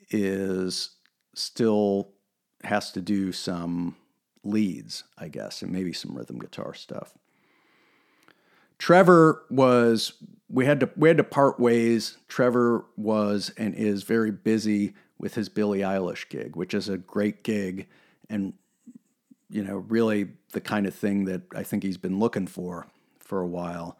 is 0.10 0.90
still 1.34 2.10
has 2.66 2.92
to 2.92 3.02
do 3.02 3.32
some 3.32 3.96
leads, 4.44 5.06
I 5.18 5.30
guess, 5.30 5.62
and 5.62 5.72
maybe 5.72 5.94
some 5.94 6.18
rhythm 6.18 6.38
guitar 6.38 6.74
stuff. 6.74 7.14
Trevor 8.78 9.44
was 9.50 10.14
we 10.50 10.66
had 10.66 10.82
to 10.82 10.90
we 10.98 11.08
had 11.08 11.18
to 11.18 11.24
part 11.24 11.62
ways. 11.62 12.18
Trevor 12.28 12.86
was 12.98 13.54
and 13.58 13.74
is 13.74 14.04
very 14.04 14.32
busy 14.32 14.96
with 15.18 15.36
his 15.36 15.48
Billie 15.48 15.80
Eilish 15.80 16.28
gig, 16.28 16.58
which 16.58 16.74
is 16.74 16.90
a 16.90 16.98
great 16.98 17.44
gig 17.44 17.88
and 18.30 18.54
you 19.50 19.64
know, 19.64 19.78
really 19.78 20.28
the 20.52 20.62
kind 20.62 20.86
of 20.86 20.94
thing 20.94 21.26
that 21.26 21.42
I 21.56 21.64
think 21.64 21.84
he's 21.84 21.98
been 21.98 22.20
looking 22.20 22.46
for 22.46 22.88
for 23.20 23.42
a 23.42 23.48
while. 23.48 23.98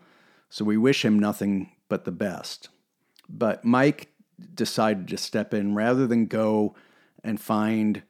So 0.50 0.64
we 0.64 0.78
wish 0.78 1.04
him 1.04 1.18
nothing 1.18 1.72
but 1.88 2.06
the 2.06 2.12
best. 2.12 2.70
But 3.28 3.66
Mike 3.66 4.10
decided 4.54 5.08
to 5.08 5.18
step 5.18 5.54
in 5.54 5.76
rather 5.76 6.08
than 6.08 6.28
go 6.28 6.76
and 7.24 7.42
find 7.42 8.04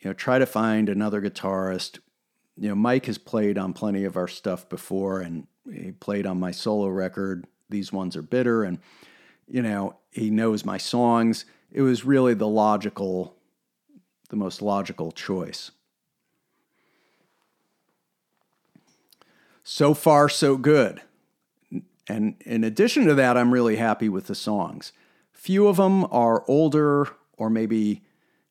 you 0.00 0.10
know, 0.10 0.14
try 0.14 0.38
to 0.38 0.46
find 0.46 0.88
another 0.88 1.20
guitarist. 1.20 1.98
You 2.56 2.68
know, 2.68 2.74
Mike 2.74 3.06
has 3.06 3.18
played 3.18 3.58
on 3.58 3.72
plenty 3.72 4.04
of 4.04 4.16
our 4.16 4.28
stuff 4.28 4.68
before, 4.68 5.20
and 5.20 5.46
he 5.70 5.92
played 5.92 6.26
on 6.26 6.38
my 6.38 6.50
solo 6.50 6.88
record. 6.88 7.46
These 7.68 7.92
ones 7.92 8.16
are 8.16 8.22
bitter, 8.22 8.62
and 8.62 8.78
you 9.48 9.62
know, 9.62 9.96
he 10.12 10.30
knows 10.30 10.64
my 10.64 10.78
songs. 10.78 11.44
It 11.72 11.82
was 11.82 12.04
really 12.04 12.34
the 12.34 12.48
logical, 12.48 13.36
the 14.28 14.36
most 14.36 14.62
logical 14.62 15.12
choice. 15.12 15.70
So 19.62 19.92
far, 19.94 20.28
so 20.28 20.56
good. 20.56 21.02
And 22.08 22.36
in 22.46 22.64
addition 22.64 23.04
to 23.06 23.14
that, 23.14 23.36
I'm 23.36 23.52
really 23.52 23.76
happy 23.76 24.08
with 24.08 24.26
the 24.26 24.34
songs. 24.34 24.92
Few 25.32 25.68
of 25.68 25.76
them 25.76 26.06
are 26.10 26.44
older 26.48 27.08
or 27.36 27.50
maybe 27.50 28.02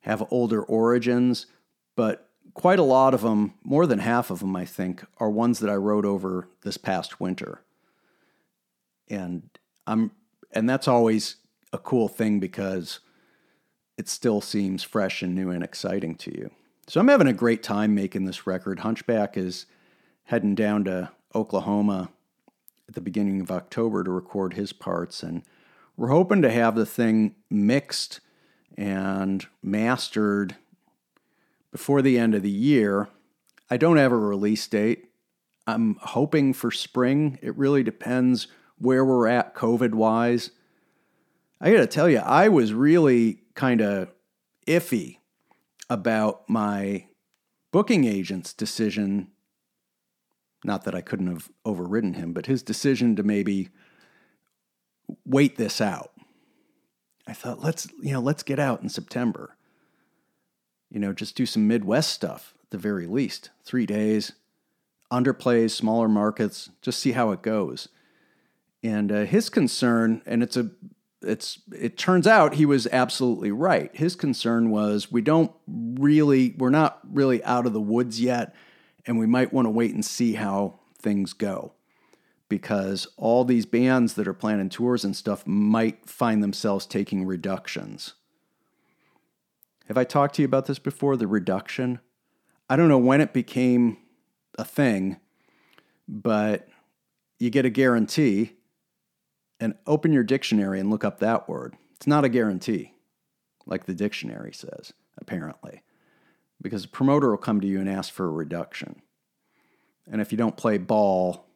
have 0.02 0.24
older 0.32 0.62
origins, 0.62 1.48
but 1.96 2.30
quite 2.54 2.80
a 2.80 2.84
lot 2.84 3.14
of 3.14 3.22
them, 3.22 3.54
more 3.64 3.86
than 3.86 4.00
half 4.00 4.30
of 4.30 4.40
them, 4.40 4.56
I 4.56 4.66
think, 4.66 5.04
are 5.18 5.30
ones 5.30 5.60
that 5.60 5.70
I 5.70 5.76
wrote 5.76 6.06
over 6.06 6.48
this 6.62 6.78
past 6.78 7.20
winter. 7.20 7.62
And 9.10 9.50
I'm 9.86 10.12
and 10.52 10.70
that's 10.70 10.88
always 10.88 11.36
a 11.74 11.78
cool 11.78 12.08
thing 12.08 12.40
because 12.40 13.00
it 13.98 14.08
still 14.08 14.42
seems 14.42 14.84
fresh 14.84 15.22
and 15.22 15.34
new 15.36 15.50
and 15.50 15.64
exciting 15.64 16.16
to 16.16 16.32
you. 16.38 16.52
So 16.88 17.00
I'm 17.00 17.08
having 17.08 17.28
a 17.28 17.34
great 17.34 17.64
time 17.64 17.96
making 17.96 18.26
this 18.26 18.48
record. 18.48 18.80
Hunchback 18.80 19.36
is 19.36 19.66
heading 20.26 20.56
down 20.56 20.86
to 20.86 21.12
Oklahoma 21.36 22.10
at 22.88 22.96
the 22.96 23.02
beginning 23.02 23.42
of 23.42 23.52
October 23.52 24.04
to 24.04 24.12
record 24.12 24.54
his 24.54 24.72
parts 24.72 25.24
and 25.24 25.44
we're 25.98 26.10
hoping 26.10 26.44
to 26.44 26.52
have 26.52 26.76
the 26.76 26.86
thing 26.86 27.36
mixed 27.50 28.20
and 28.78 29.46
mastered 29.64 30.56
before 31.72 32.04
the 32.04 32.20
end 32.20 32.36
of 32.36 32.44
the 32.44 32.52
year. 32.52 33.10
I 33.70 33.78
don't 33.78 33.98
have 33.98 34.12
a 34.12 34.18
release 34.18 34.68
date. 34.68 35.10
I'm 35.66 35.96
hoping 35.96 36.54
for 36.54 36.70
spring. 36.70 37.40
It 37.42 37.58
really 37.58 37.82
depends 37.82 38.48
where 38.78 39.04
we're 39.04 39.28
at 39.28 39.56
COVID 39.56 39.96
wise. 39.96 40.52
I 41.60 41.72
got 41.72 41.80
to 41.80 41.88
tell 41.88 42.08
you, 42.08 42.20
I 42.20 42.48
was 42.50 42.74
really 42.74 43.42
kind 43.58 43.82
of 43.82 44.14
iffy 44.66 45.18
about 45.90 46.48
my 46.48 47.08
booking 47.74 48.06
agent's 48.06 48.54
decision. 48.54 49.30
Not 50.64 50.86
that 50.86 50.96
I 50.96 51.02
couldn't 51.02 51.28
have 51.28 51.50
overridden 51.66 52.14
him, 52.14 52.32
but 52.32 52.46
his 52.46 52.64
decision 52.64 53.16
to 53.18 53.24
maybe 53.24 53.70
wait 55.26 55.58
this 55.58 55.82
out. 55.82 56.12
I 57.28 57.34
thought, 57.34 57.62
let's, 57.62 57.90
you 58.02 58.14
know, 58.14 58.22
let's 58.22 58.44
get 58.44 58.60
out 58.60 58.82
in 58.82 58.90
September. 58.90 59.58
You 60.90 61.00
know, 61.00 61.12
just 61.12 61.36
do 61.36 61.46
some 61.46 61.68
Midwest 61.68 62.12
stuff 62.12 62.54
at 62.64 62.70
the 62.70 62.78
very 62.78 63.06
least. 63.08 63.50
Three 63.66 63.86
days, 63.86 64.34
underplays, 65.12 65.72
smaller 65.72 66.08
markets, 66.08 66.70
just 66.82 67.00
see 67.00 67.12
how 67.12 67.32
it 67.32 67.42
goes. 67.42 67.90
And 68.84 69.12
uh, 69.12 69.26
his 69.26 69.50
concern, 69.50 70.22
and 70.26 70.42
it's 70.44 70.56
a, 70.56 70.70
it's, 71.28 71.60
it 71.76 71.98
turns 71.98 72.26
out 72.26 72.56
he 72.56 72.66
was 72.66 72.88
absolutely 72.88 73.52
right. 73.52 73.96
His 73.96 74.16
concern 74.16 74.70
was 74.70 75.12
we 75.12 75.22
don't 75.22 75.52
really, 75.68 76.56
we're 76.58 76.70
not 76.70 77.00
really 77.12 77.44
out 77.44 77.66
of 77.66 77.74
the 77.74 77.82
woods 77.82 78.22
yet, 78.22 78.56
and 79.06 79.20
we 79.20 79.28
might 79.28 79.54
want 79.54 79.66
to 79.66 79.72
wait 79.72 79.94
and 79.94 80.04
see 80.04 80.34
how 80.34 80.80
things 80.98 81.34
go 81.34 81.74
because 82.50 83.08
all 83.18 83.44
these 83.44 83.66
bands 83.66 84.14
that 84.14 84.28
are 84.28 84.34
planning 84.34 84.70
tours 84.70 85.04
and 85.04 85.16
stuff 85.16 85.46
might 85.46 86.10
find 86.10 86.42
themselves 86.42 86.86
taking 86.86 87.26
reductions. 87.26 88.14
Have 89.88 89.98
I 89.98 90.04
talked 90.04 90.36
to 90.36 90.42
you 90.42 90.46
about 90.46 90.66
this 90.66 90.80
before? 90.80 91.16
The 91.16 91.28
reduction? 91.28 92.00
I 92.70 92.76
don't 92.76 92.90
know 92.90 92.98
when 92.98 93.22
it 93.22 93.34
became 93.34 93.98
a 94.58 94.66
thing, 94.66 95.18
but 96.08 96.68
you 97.40 97.50
get 97.50 97.66
a 97.66 97.70
guarantee 97.70 98.57
and 99.60 99.76
open 99.86 100.14
your 100.14 100.24
dictionary 100.24 100.80
and 100.80 100.90
look 100.90 101.04
up 101.04 101.20
that 101.20 101.48
word. 101.50 101.76
It's 101.96 102.08
not 102.08 102.26
a 102.26 102.30
guarantee, 102.30 102.94
like 103.66 103.86
the 103.86 103.94
dictionary 103.94 104.54
says, 104.54 104.94
apparently, 105.18 105.82
because 106.62 106.84
the 106.84 106.90
promoter 106.90 107.30
will 107.30 107.38
come 107.38 107.60
to 107.62 107.68
you 107.68 107.80
and 107.80 107.90
ask 107.90 108.14
for 108.14 108.26
a 108.26 108.32
reduction. 108.32 109.02
And 110.10 110.22
if 110.22 110.32
you 110.32 110.38
don't 110.38 110.56
play 110.56 110.78
ball 110.78 111.48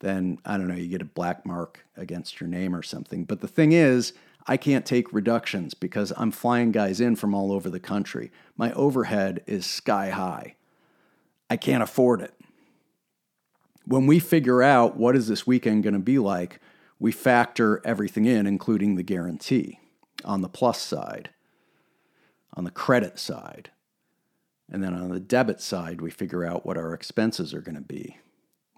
then 0.00 0.38
I 0.44 0.56
don't 0.56 0.68
know, 0.68 0.74
you 0.74 0.88
get 0.88 1.02
a 1.02 1.06
black 1.06 1.44
mark 1.44 1.84
against 1.96 2.40
your 2.40 2.48
name 2.48 2.74
or 2.74 2.82
something. 2.82 3.24
But 3.24 3.40
the 3.40 3.48
thing 3.48 3.72
is, 3.72 4.12
I 4.46 4.56
can't 4.56 4.86
take 4.86 5.12
reductions 5.12 5.74
because 5.74 6.12
I'm 6.16 6.30
flying 6.30 6.72
guys 6.72 7.00
in 7.00 7.16
from 7.16 7.34
all 7.34 7.52
over 7.52 7.68
the 7.68 7.80
country. 7.80 8.30
My 8.56 8.72
overhead 8.72 9.42
is 9.46 9.66
sky 9.66 10.10
high. 10.10 10.54
I 11.50 11.56
can't 11.56 11.82
afford 11.82 12.20
it. 12.20 12.34
When 13.84 14.06
we 14.06 14.18
figure 14.18 14.62
out 14.62 14.96
what 14.96 15.16
is 15.16 15.28
this 15.28 15.46
weekend 15.46 15.82
going 15.82 15.94
to 15.94 16.00
be 16.00 16.18
like, 16.18 16.60
we 16.98 17.12
factor 17.12 17.80
everything 17.84 18.24
in, 18.24 18.46
including 18.46 18.96
the 18.96 19.02
guarantee 19.02 19.80
on 20.24 20.42
the 20.42 20.48
plus 20.48 20.80
side, 20.80 21.30
on 22.54 22.64
the 22.64 22.70
credit 22.70 23.18
side. 23.18 23.70
And 24.70 24.82
then 24.82 24.94
on 24.94 25.08
the 25.10 25.20
debit 25.20 25.60
side, 25.60 26.00
we 26.00 26.10
figure 26.10 26.44
out 26.44 26.66
what 26.66 26.76
our 26.76 26.92
expenses 26.92 27.54
are 27.54 27.60
going 27.60 27.76
to 27.76 27.80
be. 27.80 28.18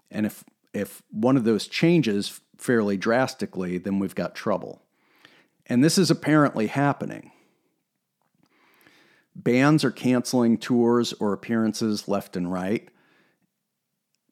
And 0.09 0.25
if, 0.25 0.43
if 0.73 1.01
one 1.09 1.35
of 1.35 1.43
those 1.43 1.67
changes 1.67 2.39
fairly 2.57 2.95
drastically, 2.95 3.77
then 3.77 3.99
we've 3.99 4.15
got 4.15 4.35
trouble. 4.35 4.81
And 5.65 5.83
this 5.83 5.97
is 5.97 6.11
apparently 6.11 6.67
happening. 6.67 7.31
Bands 9.35 9.83
are 9.83 9.91
canceling 9.91 10.57
tours 10.57 11.13
or 11.13 11.33
appearances 11.33 12.07
left 12.07 12.35
and 12.35 12.51
right 12.51 12.87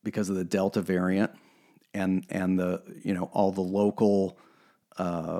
because 0.04 0.30
of 0.30 0.36
the 0.36 0.44
Delta 0.44 0.82
variant 0.82 1.32
and 1.94 2.26
and 2.30 2.60
the 2.60 2.82
you 3.04 3.14
know 3.14 3.30
all 3.34 3.52
the 3.52 3.62
local 3.62 4.38
uh, 4.98 5.40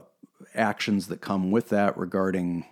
actions 0.56 1.08
that 1.08 1.22
come 1.22 1.52
with 1.52 1.70
that 1.70 1.98
regarding 1.98 2.66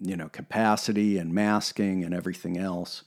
you 0.00 0.16
know 0.16 0.28
capacity 0.28 1.18
and 1.18 1.32
masking 1.32 2.04
and 2.04 2.14
everything 2.14 2.58
else. 2.58 3.02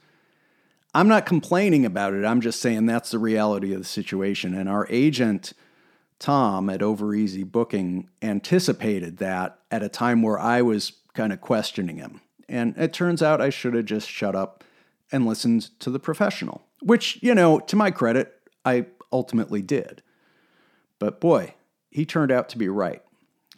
I'm 0.93 1.07
not 1.07 1.27
complaining 1.27 1.85
about 1.85 2.13
it. 2.13 2.25
I'm 2.25 2.41
just 2.41 2.59
saying 2.61 2.87
that's 2.87 3.11
the 3.11 3.19
reality 3.19 3.73
of 3.73 3.79
the 3.79 3.85
situation. 3.85 4.55
And 4.55 4.67
our 4.67 4.87
agent 4.89 5.53
Tom 6.19 6.69
at 6.69 6.81
Over 6.81 7.15
Easy 7.15 7.43
Booking 7.43 8.09
anticipated 8.21 9.17
that 9.17 9.59
at 9.71 9.83
a 9.83 9.89
time 9.89 10.21
where 10.21 10.37
I 10.37 10.61
was 10.61 10.93
kind 11.13 11.31
of 11.31 11.41
questioning 11.41 11.97
him. 11.97 12.21
And 12.47 12.75
it 12.77 12.91
turns 12.91 13.21
out 13.21 13.41
I 13.41 13.49
should 13.49 13.73
have 13.73 13.85
just 13.85 14.09
shut 14.09 14.35
up 14.35 14.63
and 15.11 15.25
listened 15.25 15.69
to 15.79 15.89
the 15.89 15.99
professional, 15.99 16.63
which, 16.81 17.19
you 17.21 17.33
know, 17.33 17.59
to 17.59 17.75
my 17.75 17.89
credit, 17.91 18.33
I 18.65 18.87
ultimately 19.11 19.61
did. 19.61 20.01
But 20.99 21.19
boy, 21.19 21.55
he 21.89 22.05
turned 22.05 22.31
out 22.31 22.49
to 22.49 22.57
be 22.57 22.69
right. 22.69 23.01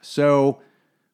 So 0.02 0.62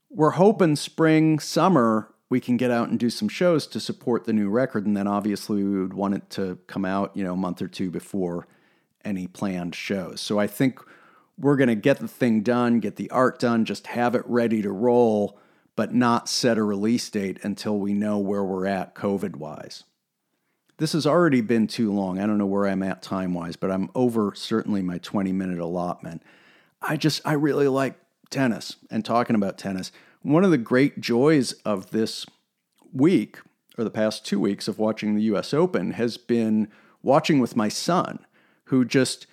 we're 0.09 0.31
hoping 0.31 0.75
spring, 0.75 1.39
summer, 1.39 2.13
we 2.29 2.39
can 2.39 2.57
get 2.57 2.71
out 2.71 2.89
and 2.89 2.99
do 2.99 3.09
some 3.09 3.29
shows 3.29 3.67
to 3.67 3.79
support 3.79 4.25
the 4.25 4.33
new 4.33 4.49
record. 4.49 4.85
And 4.85 4.95
then 4.95 5.07
obviously 5.07 5.63
we 5.63 5.81
would 5.81 5.93
want 5.93 6.15
it 6.15 6.29
to 6.31 6.57
come 6.67 6.85
out, 6.85 7.15
you 7.15 7.23
know, 7.23 7.33
a 7.33 7.37
month 7.37 7.61
or 7.61 7.67
two 7.67 7.89
before 7.89 8.47
any 9.05 9.27
planned 9.27 9.75
shows. 9.75 10.19
So 10.19 10.37
I 10.37 10.47
think 10.47 10.79
we're 11.37 11.55
going 11.55 11.69
to 11.69 11.75
get 11.75 11.99
the 11.99 12.07
thing 12.07 12.41
done, 12.41 12.79
get 12.79 12.95
the 12.97 13.09
art 13.11 13.39
done, 13.39 13.63
just 13.63 13.87
have 13.87 14.15
it 14.15 14.23
ready 14.25 14.61
to 14.61 14.71
roll, 14.71 15.39
but 15.75 15.93
not 15.93 16.27
set 16.27 16.57
a 16.57 16.63
release 16.63 17.09
date 17.09 17.39
until 17.43 17.77
we 17.77 17.93
know 17.93 18.17
where 18.17 18.43
we're 18.43 18.65
at 18.65 18.95
COVID 18.95 19.35
wise. 19.35 19.83
This 20.77 20.93
has 20.93 21.07
already 21.07 21.41
been 21.41 21.67
too 21.67 21.91
long. 21.91 22.19
I 22.19 22.27
don't 22.27 22.37
know 22.37 22.45
where 22.45 22.67
I'm 22.67 22.83
at 22.83 23.01
time 23.01 23.33
wise, 23.33 23.55
but 23.55 23.71
I'm 23.71 23.89
over 23.95 24.33
certainly 24.35 24.81
my 24.81 24.99
20 24.99 25.31
minute 25.33 25.59
allotment. 25.59 26.21
I 26.81 26.97
just, 26.97 27.21
I 27.25 27.33
really 27.33 27.67
like 27.67 27.95
tennis 28.29 28.75
and 28.91 29.03
talking 29.03 29.35
about 29.35 29.57
tennis. 29.57 29.91
One 30.21 30.43
of 30.43 30.51
the 30.51 30.57
great 30.57 30.99
joys 30.99 31.53
of 31.63 31.89
this 31.89 32.25
week, 32.93 33.39
or 33.77 33.83
the 33.83 33.89
past 33.89 34.25
two 34.25 34.39
weeks 34.39 34.67
of 34.67 34.77
watching 34.77 35.15
the 35.15 35.23
US 35.23 35.53
Open, 35.53 35.91
has 35.91 36.17
been 36.17 36.67
watching 37.01 37.39
with 37.39 37.55
my 37.55 37.69
son, 37.69 38.19
who 38.65 38.85
just, 38.85 39.25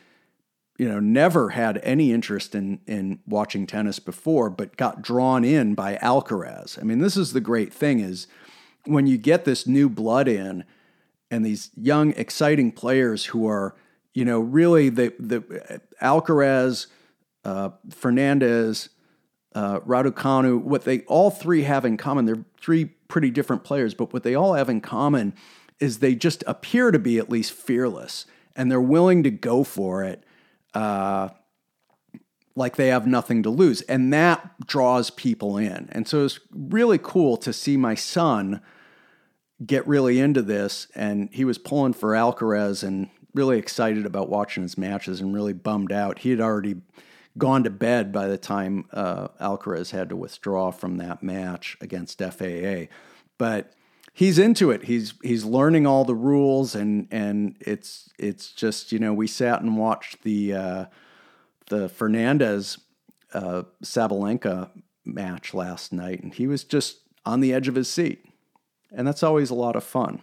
you 0.78 0.88
know, 0.88 1.00
never 1.00 1.50
had 1.50 1.78
any 1.82 2.10
interest 2.10 2.54
in, 2.54 2.80
in 2.86 3.18
watching 3.26 3.66
tennis 3.66 3.98
before, 3.98 4.48
but 4.48 4.78
got 4.78 5.02
drawn 5.02 5.44
in 5.44 5.74
by 5.74 5.96
Alcaraz. 5.96 6.78
I 6.80 6.84
mean, 6.84 7.00
this 7.00 7.18
is 7.18 7.32
the 7.32 7.40
great 7.40 7.72
thing 7.72 8.00
is 8.00 8.26
when 8.86 9.06
you 9.06 9.18
get 9.18 9.44
this 9.44 9.66
new 9.66 9.88
blood 9.88 10.28
in, 10.28 10.64
and 11.30 11.44
these 11.44 11.70
young, 11.76 12.12
exciting 12.12 12.72
players 12.72 13.26
who 13.26 13.46
are, 13.48 13.74
you 14.12 14.24
know, 14.24 14.40
really 14.40 14.88
the 14.88 15.12
the 15.18 15.40
Alcaraz, 16.00 16.86
uh, 17.44 17.70
Fernandez, 17.90 18.90
uh, 19.54 19.80
Raducanu. 19.80 20.60
What 20.60 20.84
they 20.84 21.00
all 21.00 21.30
three 21.30 21.62
have 21.62 21.84
in 21.84 21.96
common, 21.96 22.24
they're 22.24 22.44
three 22.60 22.86
pretty 23.08 23.30
different 23.30 23.64
players, 23.64 23.94
but 23.94 24.12
what 24.12 24.22
they 24.22 24.34
all 24.34 24.54
have 24.54 24.68
in 24.68 24.80
common 24.80 25.34
is 25.80 25.98
they 25.98 26.14
just 26.14 26.44
appear 26.46 26.90
to 26.90 26.98
be 26.98 27.18
at 27.18 27.28
least 27.28 27.52
fearless, 27.52 28.26
and 28.54 28.70
they're 28.70 28.80
willing 28.80 29.22
to 29.22 29.30
go 29.30 29.64
for 29.64 30.04
it. 30.04 30.24
Uh, 30.72 31.28
like 32.56 32.76
they 32.76 32.88
have 32.88 33.06
nothing 33.06 33.42
to 33.42 33.50
lose. 33.50 33.82
And 33.82 34.12
that 34.12 34.66
draws 34.66 35.10
people 35.10 35.56
in. 35.56 35.88
And 35.92 36.06
so 36.06 36.24
it's 36.24 36.40
really 36.52 36.98
cool 36.98 37.36
to 37.38 37.52
see 37.52 37.76
my 37.76 37.94
son 37.94 38.60
get 39.64 39.86
really 39.86 40.18
into 40.20 40.42
this, 40.42 40.88
and 40.94 41.28
he 41.32 41.44
was 41.44 41.58
pulling 41.58 41.92
for 41.92 42.10
Alcaraz 42.12 42.82
and 42.82 43.10
really 43.34 43.58
excited 43.58 44.06
about 44.06 44.28
watching 44.28 44.62
his 44.62 44.78
matches 44.78 45.20
and 45.20 45.34
really 45.34 45.52
bummed 45.52 45.92
out. 45.92 46.20
He 46.20 46.30
had 46.30 46.40
already 46.40 46.76
gone 47.36 47.64
to 47.64 47.70
bed 47.70 48.12
by 48.12 48.28
the 48.28 48.38
time 48.38 48.86
uh, 48.92 49.28
Alcaraz 49.40 49.90
had 49.90 50.08
to 50.08 50.16
withdraw 50.16 50.70
from 50.70 50.98
that 50.98 51.22
match 51.22 51.76
against 51.80 52.20
FAA. 52.20 52.84
But 53.38 53.72
he's 54.12 54.38
into 54.38 54.70
it. 54.70 54.84
He's 54.84 55.14
he's 55.22 55.44
learning 55.44 55.86
all 55.86 56.04
the 56.04 56.14
rules, 56.14 56.74
and 56.74 57.08
and 57.10 57.56
it's 57.60 58.10
it's 58.18 58.52
just 58.52 58.92
you 58.92 58.98
know 58.98 59.12
we 59.12 59.26
sat 59.26 59.60
and 59.60 59.76
watched 59.76 60.22
the 60.22 60.54
uh, 60.54 60.84
the 61.68 61.88
Fernandez 61.88 62.78
uh, 63.32 63.64
Sabalenka 63.82 64.70
match 65.04 65.52
last 65.52 65.92
night, 65.92 66.22
and 66.22 66.32
he 66.32 66.46
was 66.46 66.64
just 66.64 66.98
on 67.26 67.40
the 67.40 67.52
edge 67.52 67.68
of 67.68 67.74
his 67.74 67.90
seat 67.90 68.24
and 68.94 69.06
that's 69.06 69.22
always 69.22 69.50
a 69.50 69.54
lot 69.54 69.76
of 69.76 69.84
fun. 69.84 70.22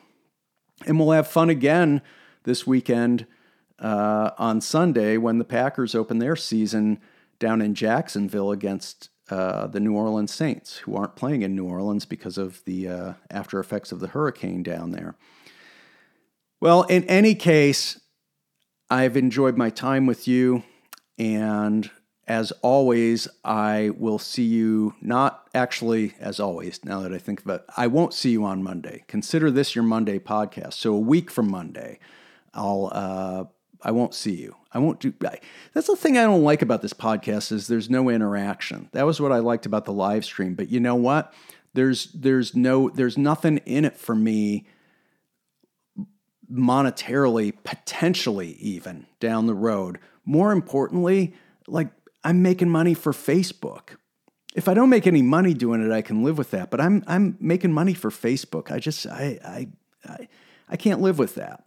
And 0.85 0.99
we'll 0.99 1.11
have 1.11 1.27
fun 1.27 1.49
again 1.49 2.01
this 2.43 2.65
weekend 2.65 3.27
uh, 3.79 4.31
on 4.37 4.61
Sunday 4.61 5.17
when 5.17 5.37
the 5.37 5.45
Packers 5.45 5.95
open 5.95 6.19
their 6.19 6.35
season 6.35 6.99
down 7.39 7.61
in 7.61 7.75
Jacksonville 7.75 8.51
against 8.51 9.09
uh, 9.29 9.67
the 9.67 9.79
New 9.79 9.93
Orleans 9.93 10.33
Saints, 10.33 10.77
who 10.77 10.95
aren't 10.95 11.15
playing 11.15 11.41
in 11.41 11.55
New 11.55 11.65
Orleans 11.65 12.05
because 12.05 12.37
of 12.37 12.63
the 12.65 12.87
uh, 12.87 13.13
after 13.29 13.59
effects 13.59 13.91
of 13.91 13.99
the 13.99 14.07
hurricane 14.07 14.63
down 14.63 14.91
there. 14.91 15.15
Well, 16.59 16.83
in 16.83 17.03
any 17.05 17.33
case, 17.33 17.99
I've 18.89 19.17
enjoyed 19.17 19.57
my 19.57 19.69
time 19.69 20.05
with 20.05 20.27
you, 20.27 20.63
and 21.17 21.89
as 22.31 22.53
always, 22.61 23.27
I 23.43 23.91
will 23.97 24.17
see 24.17 24.45
you 24.45 24.95
not 25.01 25.49
actually 25.53 26.13
as 26.17 26.39
always, 26.39 26.79
now 26.85 27.01
that 27.01 27.13
I 27.13 27.17
think 27.17 27.41
of 27.41 27.49
it, 27.49 27.65
I 27.75 27.87
won't 27.87 28.13
see 28.13 28.29
you 28.29 28.45
on 28.45 28.63
Monday. 28.63 29.03
Consider 29.09 29.51
this 29.51 29.75
your 29.75 29.83
Monday 29.83 30.17
podcast. 30.17 30.75
So 30.75 30.93
a 30.93 30.99
week 30.99 31.29
from 31.29 31.51
Monday, 31.51 31.99
I'll 32.53 32.89
uh, 32.93 33.43
I 33.81 33.91
won't 33.91 34.13
see 34.13 34.31
you. 34.33 34.55
I 34.71 34.79
won't 34.79 35.01
do 35.01 35.13
I, 35.25 35.39
That's 35.73 35.87
the 35.87 35.97
thing 35.97 36.17
I 36.17 36.23
don't 36.23 36.41
like 36.41 36.61
about 36.61 36.81
this 36.81 36.93
podcast 36.93 37.51
is 37.51 37.67
there's 37.67 37.89
no 37.89 38.07
interaction. 38.07 38.87
That 38.93 39.05
was 39.05 39.19
what 39.19 39.33
I 39.33 39.39
liked 39.39 39.65
about 39.65 39.83
the 39.83 39.91
live 39.91 40.23
stream, 40.23 40.55
but 40.55 40.69
you 40.69 40.79
know 40.79 40.95
what? 40.95 41.33
There's 41.73 42.13
there's 42.13 42.55
no 42.55 42.87
there's 42.87 43.17
nothing 43.17 43.57
in 43.65 43.83
it 43.83 43.97
for 43.97 44.15
me 44.15 44.67
monetarily, 46.49 47.53
potentially 47.65 48.51
even 48.53 49.07
down 49.19 49.47
the 49.47 49.53
road. 49.53 49.99
More 50.23 50.53
importantly, 50.53 51.33
like 51.67 51.89
I'm 52.23 52.41
making 52.41 52.69
money 52.69 52.93
for 52.93 53.11
Facebook. 53.11 53.97
If 54.55 54.67
I 54.67 54.73
don't 54.73 54.89
make 54.89 55.07
any 55.07 55.21
money 55.21 55.53
doing 55.53 55.85
it, 55.85 55.91
I 55.91 56.01
can 56.01 56.23
live 56.23 56.37
with 56.37 56.51
that. 56.51 56.69
But 56.69 56.81
I'm 56.81 57.03
I'm 57.07 57.37
making 57.39 57.71
money 57.71 57.93
for 57.93 58.09
Facebook. 58.09 58.71
I 58.71 58.79
just 58.79 59.05
I 59.07 59.39
I 59.43 59.67
I, 60.07 60.27
I 60.69 60.75
can't 60.75 61.01
live 61.01 61.17
with 61.17 61.35
that. 61.35 61.63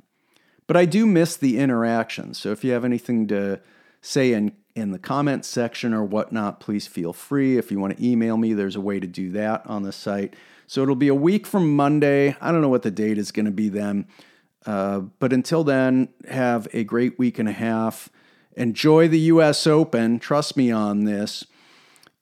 But 0.66 0.76
I 0.76 0.84
do 0.84 1.06
miss 1.06 1.36
the 1.36 1.58
interaction. 1.58 2.34
So 2.34 2.50
if 2.50 2.64
you 2.64 2.72
have 2.72 2.84
anything 2.84 3.26
to 3.28 3.60
say 4.00 4.32
in 4.32 4.52
in 4.74 4.90
the 4.90 4.98
comments 4.98 5.48
section 5.48 5.94
or 5.94 6.04
whatnot, 6.04 6.60
please 6.60 6.86
feel 6.86 7.12
free. 7.12 7.58
If 7.58 7.70
you 7.70 7.78
want 7.78 7.96
to 7.96 8.06
email 8.06 8.36
me, 8.36 8.52
there's 8.54 8.76
a 8.76 8.80
way 8.80 8.98
to 9.00 9.06
do 9.06 9.30
that 9.32 9.64
on 9.66 9.82
the 9.82 9.92
site. 9.92 10.34
So 10.66 10.82
it'll 10.82 10.96
be 10.96 11.08
a 11.08 11.14
week 11.14 11.46
from 11.46 11.76
Monday. 11.76 12.36
I 12.40 12.50
don't 12.50 12.60
know 12.60 12.68
what 12.68 12.82
the 12.82 12.90
date 12.90 13.18
is 13.18 13.30
going 13.30 13.46
to 13.46 13.52
be 13.52 13.68
then. 13.68 14.06
Uh, 14.66 15.00
but 15.18 15.32
until 15.32 15.62
then, 15.62 16.08
have 16.28 16.66
a 16.72 16.84
great 16.84 17.18
week 17.18 17.38
and 17.38 17.48
a 17.48 17.52
half. 17.52 18.08
Enjoy 18.56 19.08
the 19.08 19.20
US 19.20 19.66
Open. 19.66 20.18
Trust 20.18 20.56
me 20.56 20.70
on 20.70 21.04
this. 21.04 21.44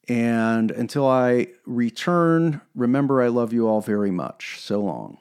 And 0.07 0.71
until 0.71 1.07
I 1.07 1.47
return, 1.65 2.61
remember 2.75 3.21
I 3.21 3.27
love 3.27 3.53
you 3.53 3.67
all 3.67 3.81
very 3.81 4.11
much. 4.11 4.59
So 4.59 4.81
long. 4.81 5.17